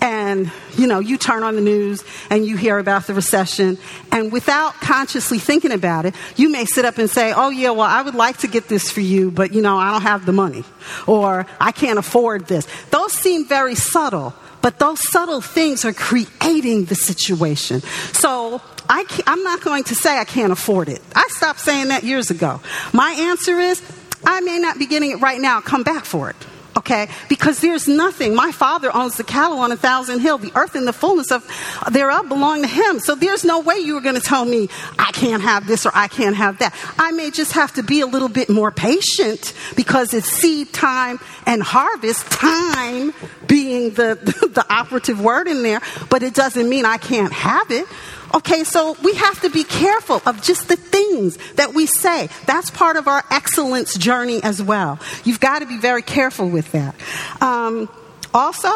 [0.00, 3.78] And, you know, you turn on the news and you hear about the recession,
[4.12, 7.80] and without consciously thinking about it, you may sit up and say, Oh, yeah, well,
[7.82, 10.32] I would like to get this for you, but, you know, I don't have the
[10.32, 10.64] money,
[11.06, 12.66] or I can't afford this.
[12.90, 17.80] Those seem very subtle, but those subtle things are creating the situation.
[18.12, 21.02] So I am not going to say I can't afford it.
[21.14, 22.60] I stopped saying that years ago.
[22.92, 23.82] My answer is
[24.24, 26.36] I may not be getting it right now, come back for it.
[26.78, 27.08] Okay?
[27.28, 28.36] Because there's nothing.
[28.36, 30.38] My father owns the cattle on a thousand hill.
[30.38, 31.44] The earth and the fullness of
[31.90, 33.00] thereof belong to him.
[33.00, 35.90] So there's no way you are going to tell me I can't have this or
[35.92, 36.72] I can't have that.
[36.96, 41.18] I may just have to be a little bit more patient because it's seed time
[41.46, 43.12] and harvest time
[43.48, 47.72] being the, the, the operative word in there, but it doesn't mean I can't have
[47.72, 47.86] it.
[48.34, 52.28] Okay, so we have to be careful of just the things that we say.
[52.46, 54.98] That's part of our excellence journey as well.
[55.24, 56.94] You've got to be very careful with that.
[57.40, 57.88] Um,
[58.34, 58.70] also,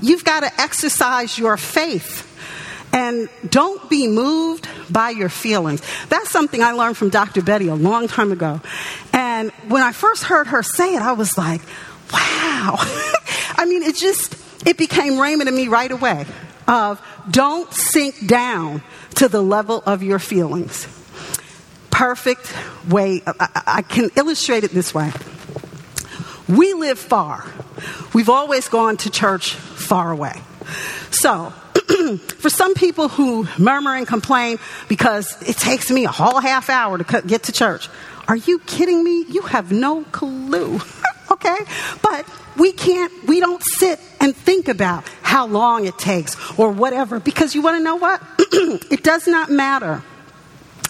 [0.00, 2.30] you've got to exercise your faith.
[2.92, 5.82] And don't be moved by your feelings.
[6.08, 7.42] That's something I learned from Dr.
[7.42, 8.60] Betty a long time ago.
[9.12, 11.60] And when I first heard her say it, I was like,
[12.12, 12.76] wow.
[13.56, 16.24] I mean, it just, it became rhema to me right away
[16.66, 17.00] of
[17.30, 18.82] don't sink down
[19.16, 20.86] to the level of your feelings.
[21.90, 22.52] Perfect
[22.88, 25.12] way, I, I can illustrate it this way.
[26.48, 27.44] We live far.
[28.12, 30.40] We've always gone to church far away.
[31.10, 31.50] So,
[32.38, 36.98] for some people who murmur and complain because it takes me a whole half hour
[36.98, 37.88] to get to church,
[38.28, 39.24] are you kidding me?
[39.24, 40.80] You have no clue.
[41.44, 41.64] okay?
[42.02, 42.26] But
[42.56, 47.54] we can't, we don't sit and think about how long it takes or whatever because
[47.54, 48.22] you want to know what?
[48.38, 50.02] it does not matter.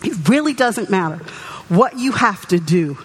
[0.03, 1.16] It really doesn't matter
[1.68, 2.99] what you have to do.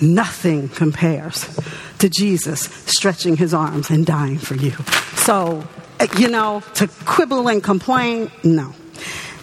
[0.00, 1.58] Nothing compares
[1.98, 4.72] to Jesus stretching his arms and dying for you.
[5.14, 5.66] So,
[6.18, 8.74] you know, to quibble and complain, no.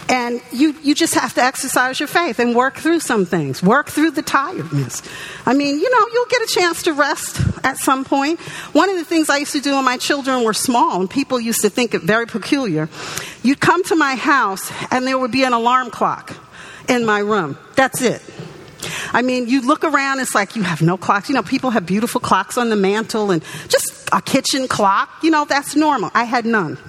[0.10, 3.90] And you, you just have to exercise your faith and work through some things, work
[3.90, 5.04] through the tiredness.
[5.46, 8.40] I mean, you know, you'll get a chance to rest at some point.
[8.74, 11.40] One of the things I used to do when my children were small, and people
[11.40, 12.90] used to think it very peculiar,
[13.44, 16.36] you'd come to my house and there would be an alarm clock
[16.88, 17.56] in my room.
[17.76, 18.24] That's it.
[19.14, 21.30] I mean, you look around, it's like you have no clocks.
[21.30, 25.10] You know, people have beautiful clocks on the mantle and just a kitchen clock.
[25.22, 26.10] You know, that's normal.
[26.16, 26.80] I had none.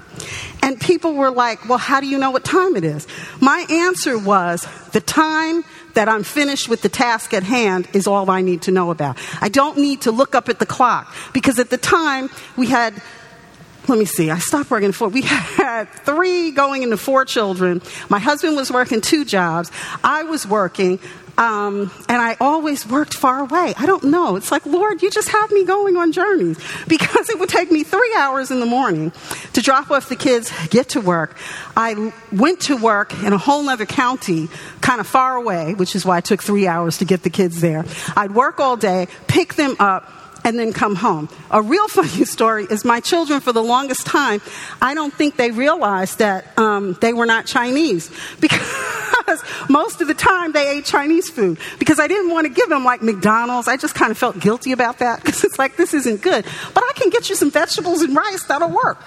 [0.62, 3.06] And people were like, well, how do you know what time it is?
[3.40, 5.64] My answer was, the time
[5.94, 9.18] that I'm finished with the task at hand is all I need to know about.
[9.40, 13.00] I don't need to look up at the clock because at the time we had
[13.88, 15.08] let me see, I stopped working four.
[15.08, 17.82] We had three going into four children.
[18.08, 19.72] My husband was working two jobs.
[20.04, 21.00] I was working.
[21.40, 23.72] Um, and I always worked far away.
[23.78, 24.36] I don't know.
[24.36, 27.82] It's like, Lord, you just have me going on journeys because it would take me
[27.82, 29.10] three hours in the morning
[29.54, 31.34] to drop off the kids, get to work.
[31.74, 34.48] I went to work in a whole other county,
[34.82, 37.62] kind of far away, which is why it took three hours to get the kids
[37.62, 37.86] there.
[38.14, 40.12] I'd work all day, pick them up,
[40.44, 41.28] and then come home.
[41.50, 44.40] A real funny story is my children, for the longest time,
[44.80, 48.10] I don't think they realized that um, they were not Chinese
[48.40, 52.68] because most of the time they ate Chinese food because I didn't want to give
[52.68, 53.68] them like McDonald's.
[53.68, 56.44] I just kind of felt guilty about that because it's like, this isn't good.
[56.74, 58.98] But I can get you some vegetables and rice, that'll work.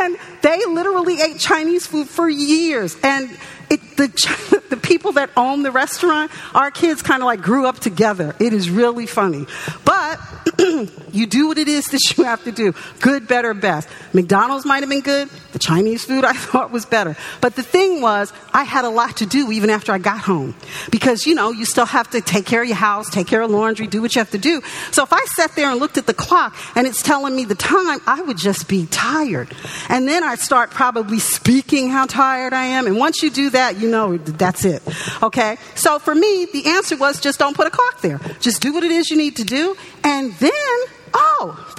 [0.00, 2.96] And they literally ate Chinese food for years.
[3.02, 3.30] And
[3.70, 7.78] it, the, the people that own the restaurant, our kids kind of like grew up
[7.78, 8.34] together.
[8.40, 9.46] It is really funny.
[9.84, 10.18] But
[11.12, 13.88] you do what it is that you have to do good, better, best.
[14.12, 15.28] McDonald's might have been good.
[15.52, 17.16] The Chinese food I thought was better.
[17.40, 20.54] But the thing was, I had a lot to do even after I got home.
[20.90, 23.50] Because, you know, you still have to take care of your house, take care of
[23.50, 24.62] laundry, do what you have to do.
[24.90, 27.54] So if I sat there and looked at the clock and it's telling me the
[27.54, 29.54] time, I would just be tired.
[29.88, 32.86] And then I'd start probably speaking how tired I am.
[32.86, 34.82] And once you do that, that, you know that's it.
[35.22, 35.58] Okay?
[35.74, 38.18] So for me, the answer was just don't put a clock there.
[38.40, 39.76] Just do what it is you need to do.
[40.02, 40.78] And then,
[41.12, 41.74] oh,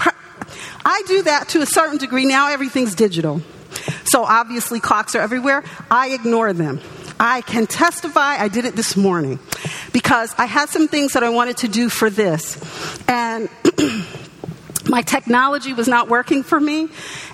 [0.86, 2.26] I do that to a certain degree.
[2.26, 3.42] Now everything's digital.
[4.06, 5.64] So obviously, clocks are everywhere.
[5.90, 6.80] I ignore them.
[7.20, 9.40] I can testify, I did it this morning
[9.94, 12.58] because I had some things that I wanted to do for this.
[13.08, 13.48] And
[14.90, 16.90] my technology was not working for me,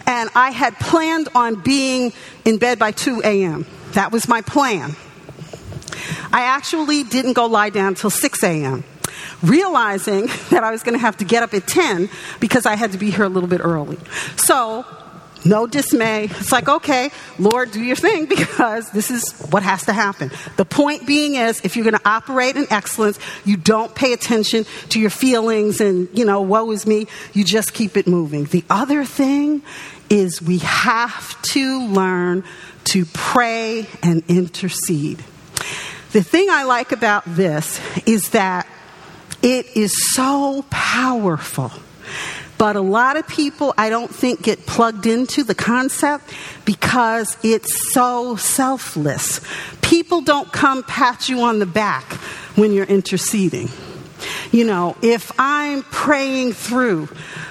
[0.06, 2.12] and I had planned on being
[2.44, 3.66] in bed by 2 a.m.
[3.98, 4.96] That was my plan.
[6.32, 8.84] I actually didn't go lie down till 6 a.m.,
[9.42, 12.08] realizing that I was going to have to get up at 10
[12.40, 13.98] because I had to be here a little bit early.
[14.36, 14.86] So,
[15.44, 16.26] no dismay.
[16.26, 20.30] It's like, okay, Lord, do your thing because this is what has to happen.
[20.58, 24.66] The point being is, if you're going to operate in excellence, you don't pay attention
[24.90, 27.08] to your feelings and, you know, woe is me.
[27.34, 28.44] You just keep it moving.
[28.44, 29.64] The other thing
[30.08, 32.44] is we have to learn
[32.88, 35.24] to pray and intercede.
[36.14, 38.66] The thing I like about this is that
[39.42, 41.72] it is so powerful.
[42.58, 46.34] But a lot of people, I don't think, get plugged into the concept
[46.66, 49.42] because it's so selfless.
[49.82, 52.14] People don't come pat you on the back
[52.56, 53.70] when you're interceding.
[54.52, 57.10] You know, if I'm praying through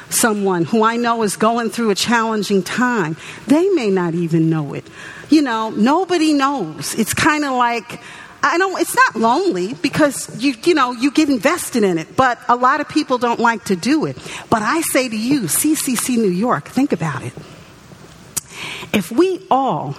[0.09, 3.16] someone who I know is going through a challenging time,
[3.47, 4.84] they may not even know it
[5.31, 6.95] you know, nobody knows.
[6.95, 8.01] It's kind of like,
[8.43, 12.39] I don't, it's not lonely because you, you know, you get invested in it, but
[12.49, 14.16] a lot of people don't like to do it.
[14.51, 17.33] But I say to you, CCC New York, think about it.
[18.93, 19.97] If we all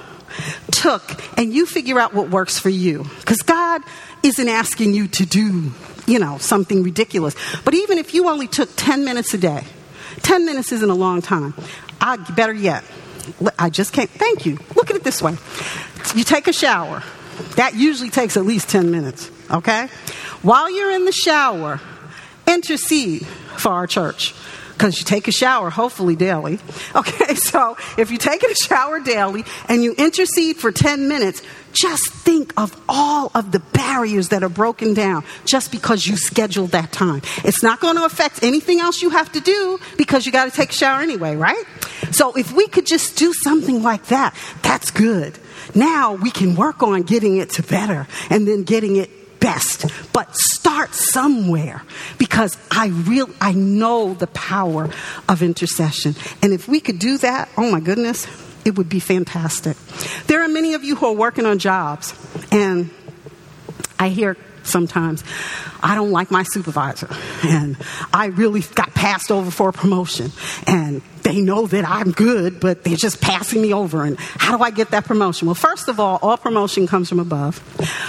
[0.71, 3.81] took and you figure out what works for you, because God
[4.23, 5.71] isn't asking you to do,
[6.05, 7.35] you know, something ridiculous.
[7.63, 9.63] But even if you only took 10 minutes a day,
[10.23, 11.53] 10 minutes isn't a long time.
[11.99, 12.83] I, better yet,
[13.59, 14.09] I just can't.
[14.09, 14.57] Thank you.
[14.87, 15.35] Look at it this way.
[16.15, 17.03] You take a shower,
[17.57, 19.89] that usually takes at least 10 minutes, okay?
[20.41, 21.81] While you're in the shower,
[22.47, 24.33] intercede for our church
[24.77, 26.59] because you take a shower hopefully daily.
[26.95, 31.41] Okay, so if you're taking a shower daily and you intercede for 10 minutes,
[31.73, 36.71] just think of all of the barriers that are broken down just because you scheduled
[36.71, 37.21] that time.
[37.43, 40.51] It's not going to affect anything else you have to do because you got to
[40.51, 41.63] take a shower anyway, right?
[42.11, 45.37] So if we could just do something like that, that's good.
[45.73, 49.09] Now we can work on getting it to better and then getting it
[49.39, 49.85] best.
[50.13, 51.83] But start somewhere
[52.17, 54.89] because I real I know the power
[55.27, 56.15] of intercession.
[56.41, 58.27] And if we could do that, oh my goodness,
[58.65, 59.77] it would be fantastic.
[60.27, 62.13] There are many of you who are working on jobs
[62.51, 62.89] and
[63.99, 64.37] I hear
[64.67, 65.23] sometimes,
[65.81, 67.09] I don't like my supervisor.
[67.47, 67.77] And
[68.13, 70.31] I really got passed over for a promotion.
[70.65, 74.03] And they know that I'm good, but they're just passing me over.
[74.03, 75.47] And how do I get that promotion?
[75.47, 77.61] Well, first of all, all promotion comes from above.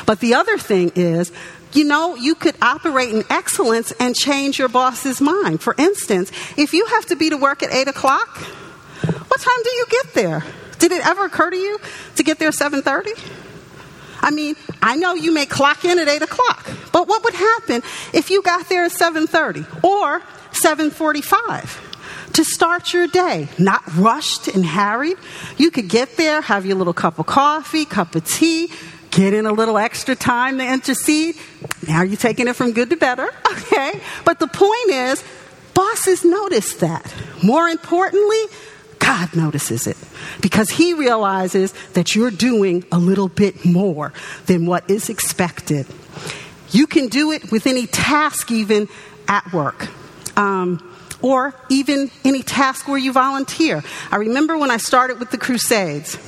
[0.06, 1.30] But the other thing is,
[1.72, 5.61] you know, you could operate in excellence and change your boss's mind.
[5.61, 9.70] For instance, if you have to be to work at 8 o'clock, what time do
[9.70, 10.44] you get there?
[10.78, 11.78] Did it ever occur to you
[12.16, 13.18] to get there 7.30?
[14.20, 17.82] I mean, I know you may clock in at 8 o'clock, but what would happen
[18.12, 20.20] if you got there at 7.30 or
[20.52, 21.84] 7.45?
[22.34, 25.16] to start your day, not rushed and harried.
[25.56, 28.70] You could get there, have your little cup of coffee, cup of tea,
[29.10, 31.36] get in a little extra time to intercede.
[31.88, 34.00] Now you're taking it from good to better, okay?
[34.24, 35.24] But the point is,
[35.74, 37.12] bosses notice that.
[37.42, 38.44] More importantly,
[39.09, 39.96] God notices it
[40.42, 44.12] because He realizes that you're doing a little bit more
[44.44, 45.86] than what is expected.
[46.72, 48.86] You can do it with any task, even
[49.26, 49.88] at work.
[50.36, 50.84] Um,
[51.22, 53.82] or even any task where you volunteer.
[54.12, 56.18] I remember when I started with the Crusades,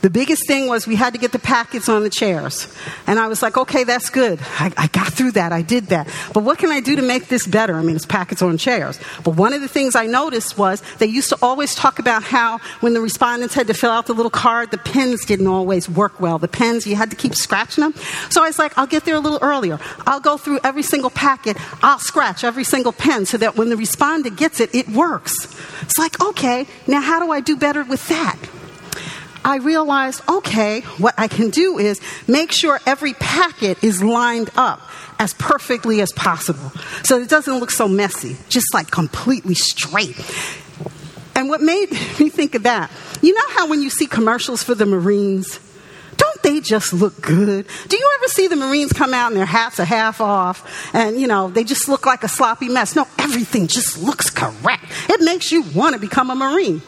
[0.00, 2.72] the biggest thing was we had to get the packets on the chairs.
[3.06, 4.38] And I was like, okay, that's good.
[4.58, 5.52] I, I, got through that.
[5.52, 6.06] I did that.
[6.32, 7.74] But what can I do to make this better?
[7.74, 9.00] I mean, it's packets on chairs.
[9.24, 12.58] But one of the things I noticed was they used to always talk about how
[12.80, 16.20] when the respondents had to fill out the little card, the pens didn't always work
[16.20, 16.38] well.
[16.38, 17.94] The pens, you had to keep scratching them.
[18.30, 19.80] So I was like, I'll get there a little earlier.
[20.06, 21.56] I'll go through every single packet.
[21.82, 25.34] I'll scratch every single pen so that when the respondent gets it, it works.
[25.82, 28.38] It's like, okay, now how do I do better with that?
[29.48, 34.82] I realized, okay, what I can do is make sure every packet is lined up
[35.18, 36.70] as perfectly as possible
[37.02, 40.18] so it doesn't look so messy, just like completely straight.
[41.34, 41.90] And what made
[42.20, 42.90] me think of that,
[43.22, 45.58] you know how when you see commercials for the Marines,
[46.42, 47.66] don't they just look good?
[47.88, 51.20] Do you ever see the Marines come out and their hats are half off and,
[51.20, 52.96] you know, they just look like a sloppy mess?
[52.96, 54.84] No, everything just looks correct.
[55.08, 56.82] It makes you want to become a Marine.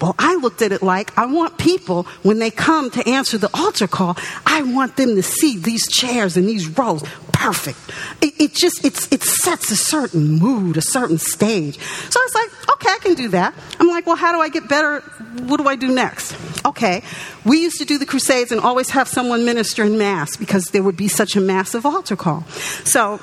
[0.00, 3.50] Well, I looked at it like I want people, when they come to answer the
[3.54, 4.16] altar call,
[4.46, 7.78] I want them to see these chairs and these rows perfect.
[8.20, 11.78] It, it just, it sets a certain mood, a certain stage.
[11.78, 13.54] So I was like, okay, I can do that.
[13.80, 15.00] I'm like, well, how do I get better?
[15.42, 16.36] What do I do next?
[16.64, 17.02] Okay,
[17.44, 20.82] we used to do the Crusades and always have someone minister in Mass because there
[20.82, 22.44] would be such a massive altar call.
[22.84, 23.20] So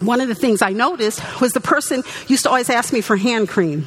[0.00, 3.16] one of the things I noticed was the person used to always ask me for
[3.16, 3.86] hand cream.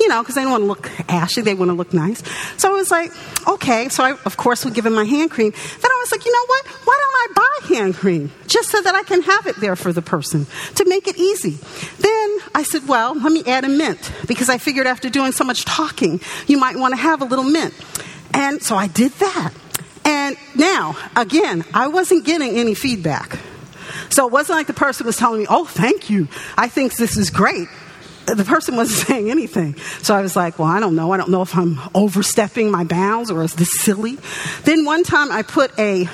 [0.00, 2.22] You know, because they don't want to look ashy, they want to look nice.
[2.56, 3.12] So I was like,
[3.46, 3.88] okay.
[3.88, 5.52] So I, of course, would give him my hand cream.
[5.52, 6.66] Then I was like, you know what?
[6.66, 9.92] Why don't I buy hand cream just so that I can have it there for
[9.92, 11.58] the person to make it easy?
[11.98, 15.44] Then I said, well, let me add a mint because I figured after doing so
[15.44, 17.74] much talking, you might want to have a little mint.
[18.34, 19.52] And so I did that.
[20.04, 23.38] And now, again, I wasn't getting any feedback.
[24.08, 26.28] So it wasn't like the person was telling me, oh, thank you.
[26.56, 27.68] I think this is great.
[28.26, 29.76] The person wasn't saying anything.
[30.02, 31.12] So I was like, well, I don't know.
[31.12, 34.18] I don't know if I'm overstepping my bounds or is this silly.
[34.64, 36.08] Then one time I put a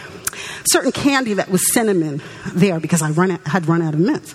[0.69, 2.23] certain candy that was cinnamon
[2.53, 4.35] there because I run, had run out of mints.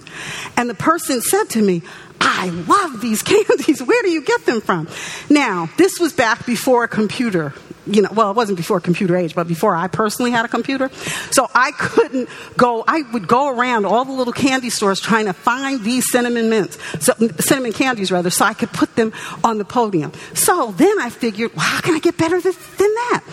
[0.58, 1.82] And the person said to me,
[2.20, 3.82] I love these candies.
[3.82, 4.88] Where do you get them from?
[5.30, 7.54] Now, this was back before a computer
[7.86, 10.90] you know, well, it wasn't before computer age, but before I personally had a computer.
[11.32, 15.34] So I couldn't go, I would go around all the little candy stores trying to
[15.34, 19.14] find these cinnamon mints, so, cinnamon candies rather, so I could put them
[19.44, 20.12] on the podium.
[20.34, 23.24] So then I figured, well, how can I get better than that?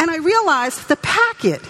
[0.00, 1.62] And I realized the packet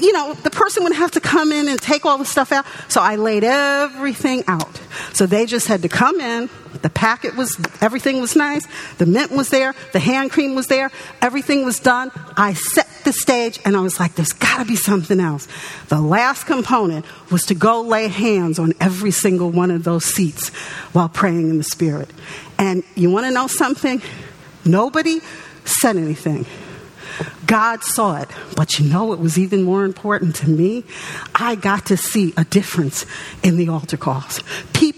[0.00, 2.64] you know, the person would have to come in and take all the stuff out.
[2.88, 4.80] So I laid everything out.
[5.12, 6.48] So they just had to come in.
[6.82, 8.66] The packet was, everything was nice.
[8.98, 9.74] The mint was there.
[9.92, 10.90] The hand cream was there.
[11.20, 12.10] Everything was done.
[12.36, 15.48] I set the stage and I was like, there's got to be something else.
[15.88, 20.48] The last component was to go lay hands on every single one of those seats
[20.92, 22.10] while praying in the Spirit.
[22.58, 24.02] And you want to know something?
[24.64, 25.20] Nobody
[25.64, 26.46] said anything.
[27.46, 28.28] God saw it.
[28.56, 30.84] But you know it was even more important to me?
[31.34, 33.04] I got to see a difference
[33.42, 34.42] in the altar calls.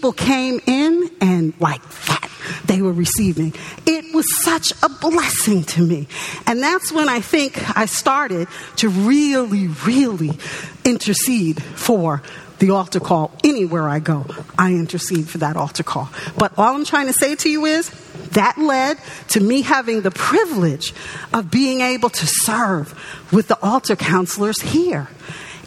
[0.05, 2.29] People came in and like that,
[2.65, 3.55] they were receiving.
[3.87, 6.07] It was such a blessing to me.
[6.45, 10.37] And that's when I think I started to really, really
[10.83, 12.21] intercede for
[12.59, 14.27] the altar call anywhere I go.
[14.59, 16.09] I intercede for that altar call.
[16.37, 17.89] But all I'm trying to say to you is
[18.33, 18.99] that led
[19.29, 20.93] to me having the privilege
[21.33, 22.93] of being able to serve
[23.33, 25.07] with the altar counselors here.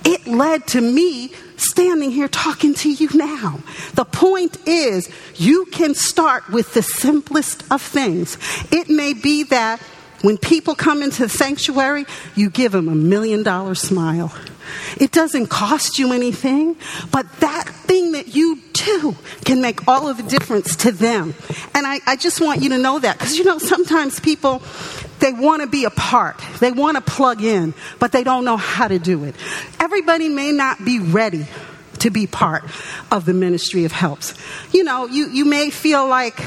[0.04, 3.60] It led to me standing here talking to you now.
[3.94, 8.38] The point is, you can start with the simplest of things.
[8.70, 9.80] It may be that
[10.22, 14.32] when people come into the sanctuary, you give them a million dollar smile.
[14.98, 16.76] It doesn't cost you anything,
[17.10, 21.34] but that thing that you do can make all of the difference to them.
[21.74, 24.62] And I, I just want you to know that because you know, sometimes people,
[25.20, 28.56] they want to be a part, they want to plug in, but they don't know
[28.56, 29.34] how to do it.
[29.80, 31.46] Everybody may not be ready
[32.00, 32.64] to be part
[33.10, 34.34] of the ministry of helps.
[34.72, 36.40] You know, you, you may feel like,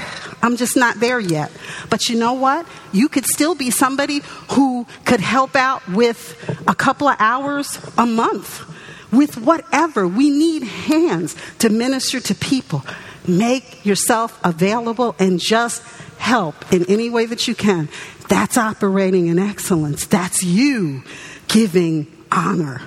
[0.43, 1.52] I'm just not there yet.
[1.89, 2.66] But you know what?
[2.91, 4.22] You could still be somebody
[4.52, 6.36] who could help out with
[6.68, 8.68] a couple of hours a month,
[9.12, 10.08] with whatever.
[10.08, 12.84] We need hands to minister to people.
[13.28, 15.84] Make yourself available and just
[16.18, 17.89] help in any way that you can.
[18.30, 20.06] That's operating in excellence.
[20.06, 21.04] That's you
[21.47, 22.82] giving honor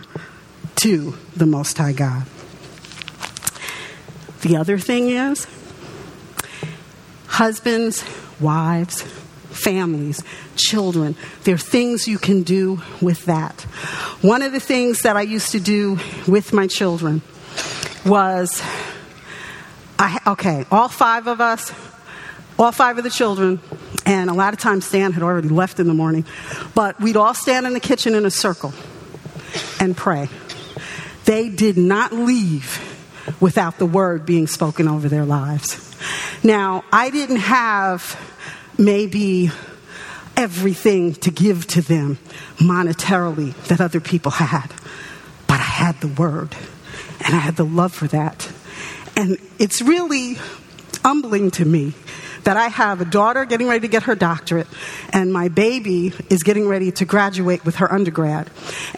[0.76, 2.26] to the Most High God.
[4.44, 5.46] The other thing is
[7.28, 8.04] husbands,
[8.38, 10.22] wives, families,
[10.54, 11.16] children.
[11.44, 13.62] There are things you can do with that.
[14.20, 17.22] One of the things that I used to do with my children
[18.04, 18.62] was
[19.98, 21.72] I, okay, all five of us,
[22.58, 23.60] all five of the children,
[24.04, 26.26] and a lot of times Stan had already left in the morning,
[26.74, 28.74] but we'd all stand in the kitchen in a circle
[29.80, 30.28] and pray.
[31.24, 32.93] They did not leave
[33.40, 35.94] without the word being spoken over their lives.
[36.42, 38.20] Now, I didn't have
[38.78, 39.50] maybe
[40.36, 42.18] everything to give to them
[42.56, 44.68] monetarily that other people had,
[45.46, 46.54] but I had the word
[47.24, 48.50] and I had the love for that.
[49.16, 50.38] And it's really
[51.02, 51.94] humbling to me
[52.44, 54.66] that I have a daughter getting ready to get her doctorate,
[55.12, 58.50] and my baby is getting ready to graduate with her undergrad.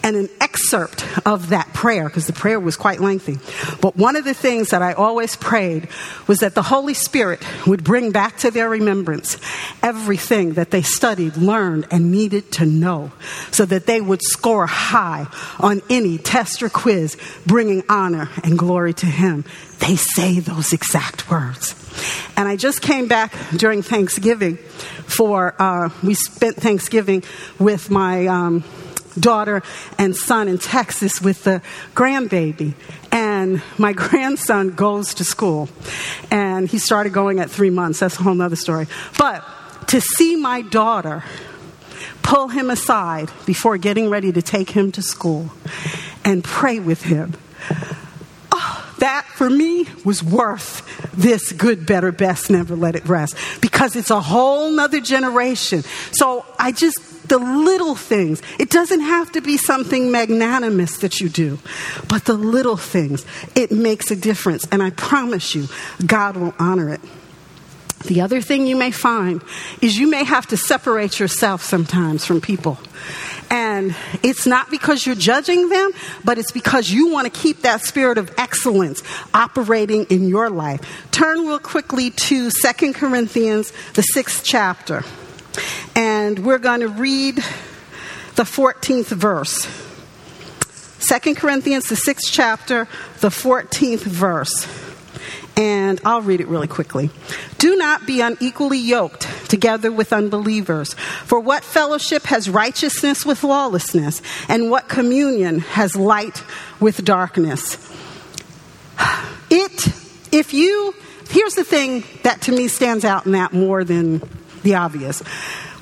[0.03, 3.39] And an excerpt of that prayer, because the prayer was quite lengthy,
[3.81, 5.87] but one of the things that I always prayed
[6.27, 9.37] was that the Holy Spirit would bring back to their remembrance
[9.81, 13.11] everything that they studied, learned, and needed to know,
[13.51, 15.27] so that they would score high
[15.59, 19.45] on any test or quiz, bringing honor and glory to Him.
[19.79, 21.75] They say those exact words.
[22.35, 27.23] And I just came back during Thanksgiving for, uh, we spent Thanksgiving
[27.59, 28.63] with my um,
[29.19, 29.63] daughter
[29.97, 31.61] and son in Texas with the
[31.95, 32.73] grandbaby.
[33.11, 35.69] And my grandson goes to school.
[36.29, 37.99] And he started going at three months.
[37.99, 38.87] That's a whole other story.
[39.17, 39.43] But
[39.87, 41.23] to see my daughter
[42.21, 45.49] pull him aside before getting ready to take him to school
[46.25, 47.33] and pray with him
[49.07, 50.83] that for me was worth
[51.13, 55.81] this good, better, best, never let it rest because it's a whole nother generation.
[56.11, 61.29] So I just, the little things, it doesn't have to be something magnanimous that you
[61.29, 61.57] do,
[62.09, 64.67] but the little things, it makes a difference.
[64.73, 65.67] And I promise you,
[66.05, 66.99] God will honor it.
[68.05, 69.41] The other thing you may find
[69.81, 72.77] is you may have to separate yourself sometimes from people.
[73.49, 75.91] And it's not because you're judging them,
[76.23, 79.01] but it's because you want to keep that spirit of excellence
[79.33, 80.81] operating in your life.
[81.11, 85.03] Turn real quickly to Second Corinthians, the sixth chapter.
[85.95, 87.37] And we're going to read
[88.35, 89.67] the 14th verse.
[90.99, 92.87] Second Corinthians, the sixth chapter,
[93.21, 94.86] the 14th verse
[95.55, 97.09] and I'll read it really quickly.
[97.57, 100.93] Do not be unequally yoked together with unbelievers.
[101.25, 106.43] For what fellowship has righteousness with lawlessness, and what communion has light
[106.79, 107.77] with darkness?
[109.49, 109.87] It,
[110.33, 110.93] if you,
[111.29, 114.21] here's the thing that to me stands out in that more than
[114.63, 115.21] the obvious.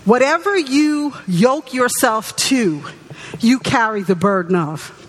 [0.06, 2.84] Whatever you yoke yourself to,
[3.40, 5.05] you carry the burden of.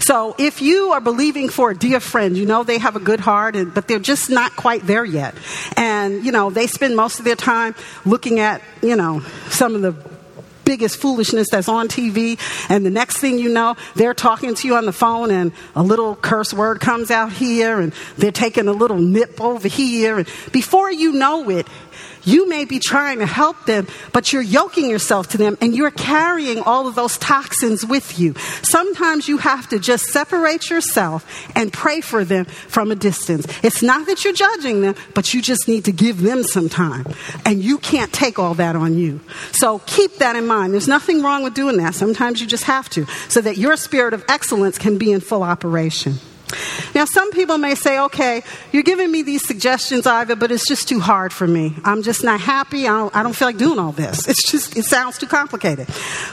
[0.00, 3.20] So if you are believing for a dear friend, you know they have a good
[3.20, 5.34] heart, and, but they're just not quite there yet.
[5.76, 9.82] And, you know, they spend most of their time looking at, you know, some of
[9.82, 9.94] the
[10.64, 12.38] biggest foolishness that's on TV,
[12.70, 15.82] and the next thing you know, they're talking to you on the phone, and a
[15.82, 20.28] little curse word comes out here, and they're taking a little nip over here, and
[20.52, 21.66] before you know it,
[22.24, 25.90] you may be trying to help them, but you're yoking yourself to them and you're
[25.90, 28.34] carrying all of those toxins with you.
[28.62, 33.46] Sometimes you have to just separate yourself and pray for them from a distance.
[33.62, 37.06] It's not that you're judging them, but you just need to give them some time.
[37.44, 39.20] And you can't take all that on you.
[39.52, 40.72] So keep that in mind.
[40.72, 41.94] There's nothing wrong with doing that.
[41.94, 45.42] Sometimes you just have to, so that your spirit of excellence can be in full
[45.42, 46.14] operation.
[46.94, 50.88] Now, some people may say, okay, you're giving me these suggestions, Iva, but it's just
[50.88, 51.74] too hard for me.
[51.84, 52.86] I'm just not happy.
[52.86, 54.28] I don't, I don't, feel like doing all this.
[54.28, 55.88] It's just, it sounds too complicated.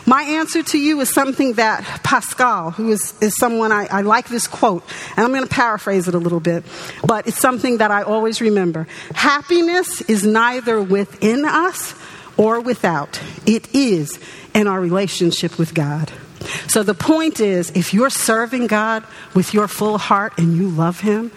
[0.06, 4.30] My answer to you is something that Pascal, who is, is someone I, I like
[4.30, 4.84] this quote,
[5.16, 6.64] and I'm going to paraphrase it a little bit,
[7.06, 8.88] but it's something that I always remember.
[9.16, 11.96] Happiness is neither within us
[12.38, 14.20] or without, it is
[14.54, 16.12] in our relationship with God.
[16.68, 21.02] So the point is if you're serving God with your full heart and you love
[21.02, 21.32] Him,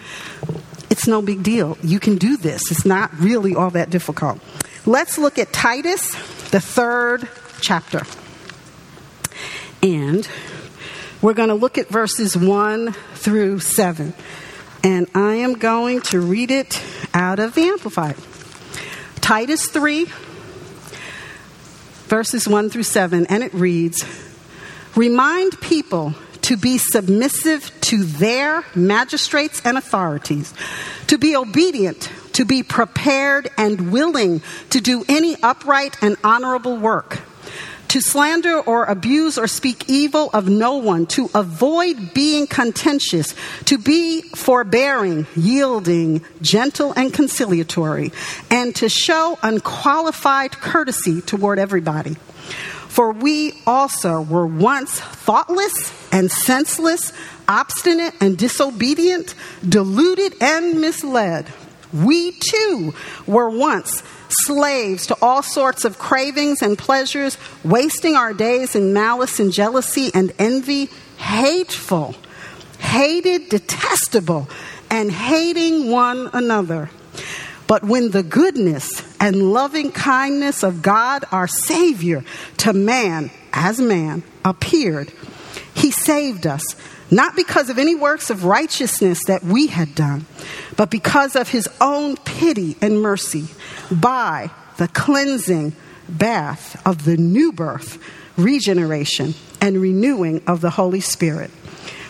[0.89, 1.77] it's no big deal.
[1.83, 4.39] You can do this, it's not really all that difficult.
[4.85, 6.11] Let's look at Titus,
[6.51, 7.27] the third
[7.59, 8.03] chapter.
[9.81, 10.27] And
[11.21, 14.13] we're going to look at verses 1 through 7.
[14.83, 16.81] And I am going to read it
[17.13, 18.15] out of the Amplified.
[19.21, 20.05] Titus 3,
[22.05, 24.05] verses 1 through 7, and it reads
[24.95, 30.53] Remind people to be submissive to their magistrates and authorities,
[31.07, 37.21] to be obedient, to be prepared and willing to do any upright and honorable work
[37.95, 43.33] to slander or abuse or speak evil of no one, to avoid being contentious,
[43.63, 48.11] to be forbearing, yielding, gentle, and conciliatory,
[48.51, 52.17] and to show unqualified courtesy toward everybody.
[52.95, 57.11] For we also were once thoughtless and senseless,
[57.45, 59.35] obstinate and disobedient,
[59.67, 61.51] deluded and misled.
[61.91, 62.93] We too
[63.27, 69.41] were once slaves to all sorts of cravings and pleasures, wasting our days in malice
[69.41, 70.85] and jealousy and envy,
[71.17, 72.15] hateful,
[72.79, 74.47] hated, detestable,
[74.89, 76.89] and hating one another.
[77.67, 82.23] But when the goodness and loving kindness of God, our Savior,
[82.57, 85.11] to man as man appeared,
[85.73, 86.75] He saved us
[87.11, 90.25] not because of any works of righteousness that we had done,
[90.75, 93.47] but because of his own pity and mercy,
[93.91, 95.73] by the cleansing
[96.09, 97.99] bath of the new birth,
[98.37, 101.51] regeneration, and renewing of the Holy Spirit,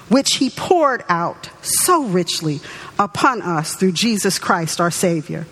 [0.09, 2.61] which he poured out so richly
[2.97, 5.45] upon us through Jesus Christ our Savior.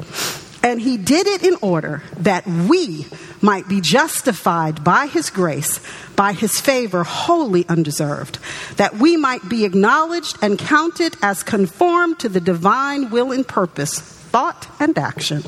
[0.64, 3.06] And he did it in order that we
[3.42, 5.82] might be justified by his grace
[6.16, 8.40] by his favor wholly undeserved,
[8.78, 14.00] that we might be acknowledged and counted as conformed to the divine will and purpose,
[14.00, 15.44] thought and action,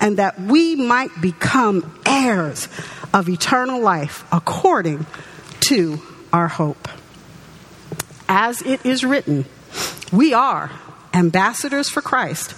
[0.00, 2.68] and that we might become heirs
[3.12, 5.06] of eternal life according
[5.60, 6.00] to
[6.32, 6.88] our hope.
[8.28, 9.44] As it is written,
[10.12, 10.70] we are
[11.14, 12.54] ambassadors for Christ.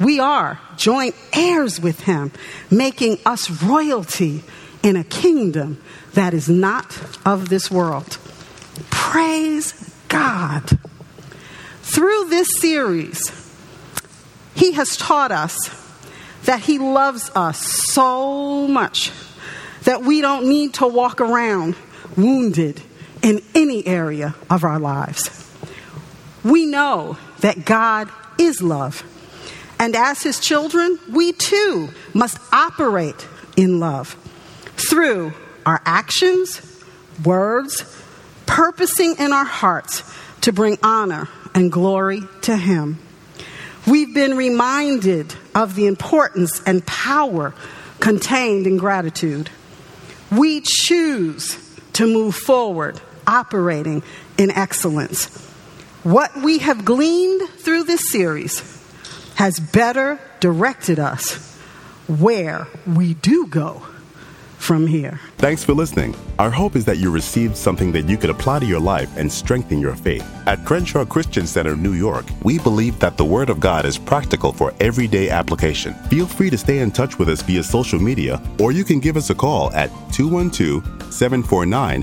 [0.00, 2.32] We are joint heirs with him,
[2.70, 4.42] making us royalty
[4.82, 5.80] in a kingdom
[6.12, 8.18] that is not of this world.
[8.90, 9.72] Praise
[10.08, 10.78] God.
[11.82, 13.20] Through this series,
[14.54, 15.56] He has taught us
[16.44, 17.58] that He loves us
[17.92, 19.12] so much
[19.84, 21.76] that we don't need to walk around
[22.16, 22.80] wounded
[23.22, 25.50] in any area of our lives.
[26.42, 29.04] We know that God is love.
[29.78, 34.16] And as His children, we too must operate in love
[34.76, 35.34] through
[35.66, 36.62] our actions,
[37.22, 37.84] words,
[38.46, 42.98] purposing in our hearts to bring honor and glory to Him.
[43.86, 47.52] We've been reminded of the importance and power
[48.00, 49.50] contained in gratitude.
[50.32, 51.58] We choose
[51.92, 54.02] to move forward operating
[54.38, 55.53] in excellence.
[56.04, 58.60] What we have gleaned through this series
[59.36, 61.56] has better directed us
[62.06, 63.80] where we do go
[64.58, 65.18] from here.
[65.38, 66.14] Thanks for listening.
[66.38, 69.32] Our hope is that you received something that you could apply to your life and
[69.32, 70.26] strengthen your faith.
[70.46, 74.52] At Crenshaw Christian Center, New York, we believe that the Word of God is practical
[74.52, 75.94] for everyday application.
[76.10, 79.16] Feel free to stay in touch with us via social media, or you can give
[79.16, 80.84] us a call at 212
[81.14, 82.02] 749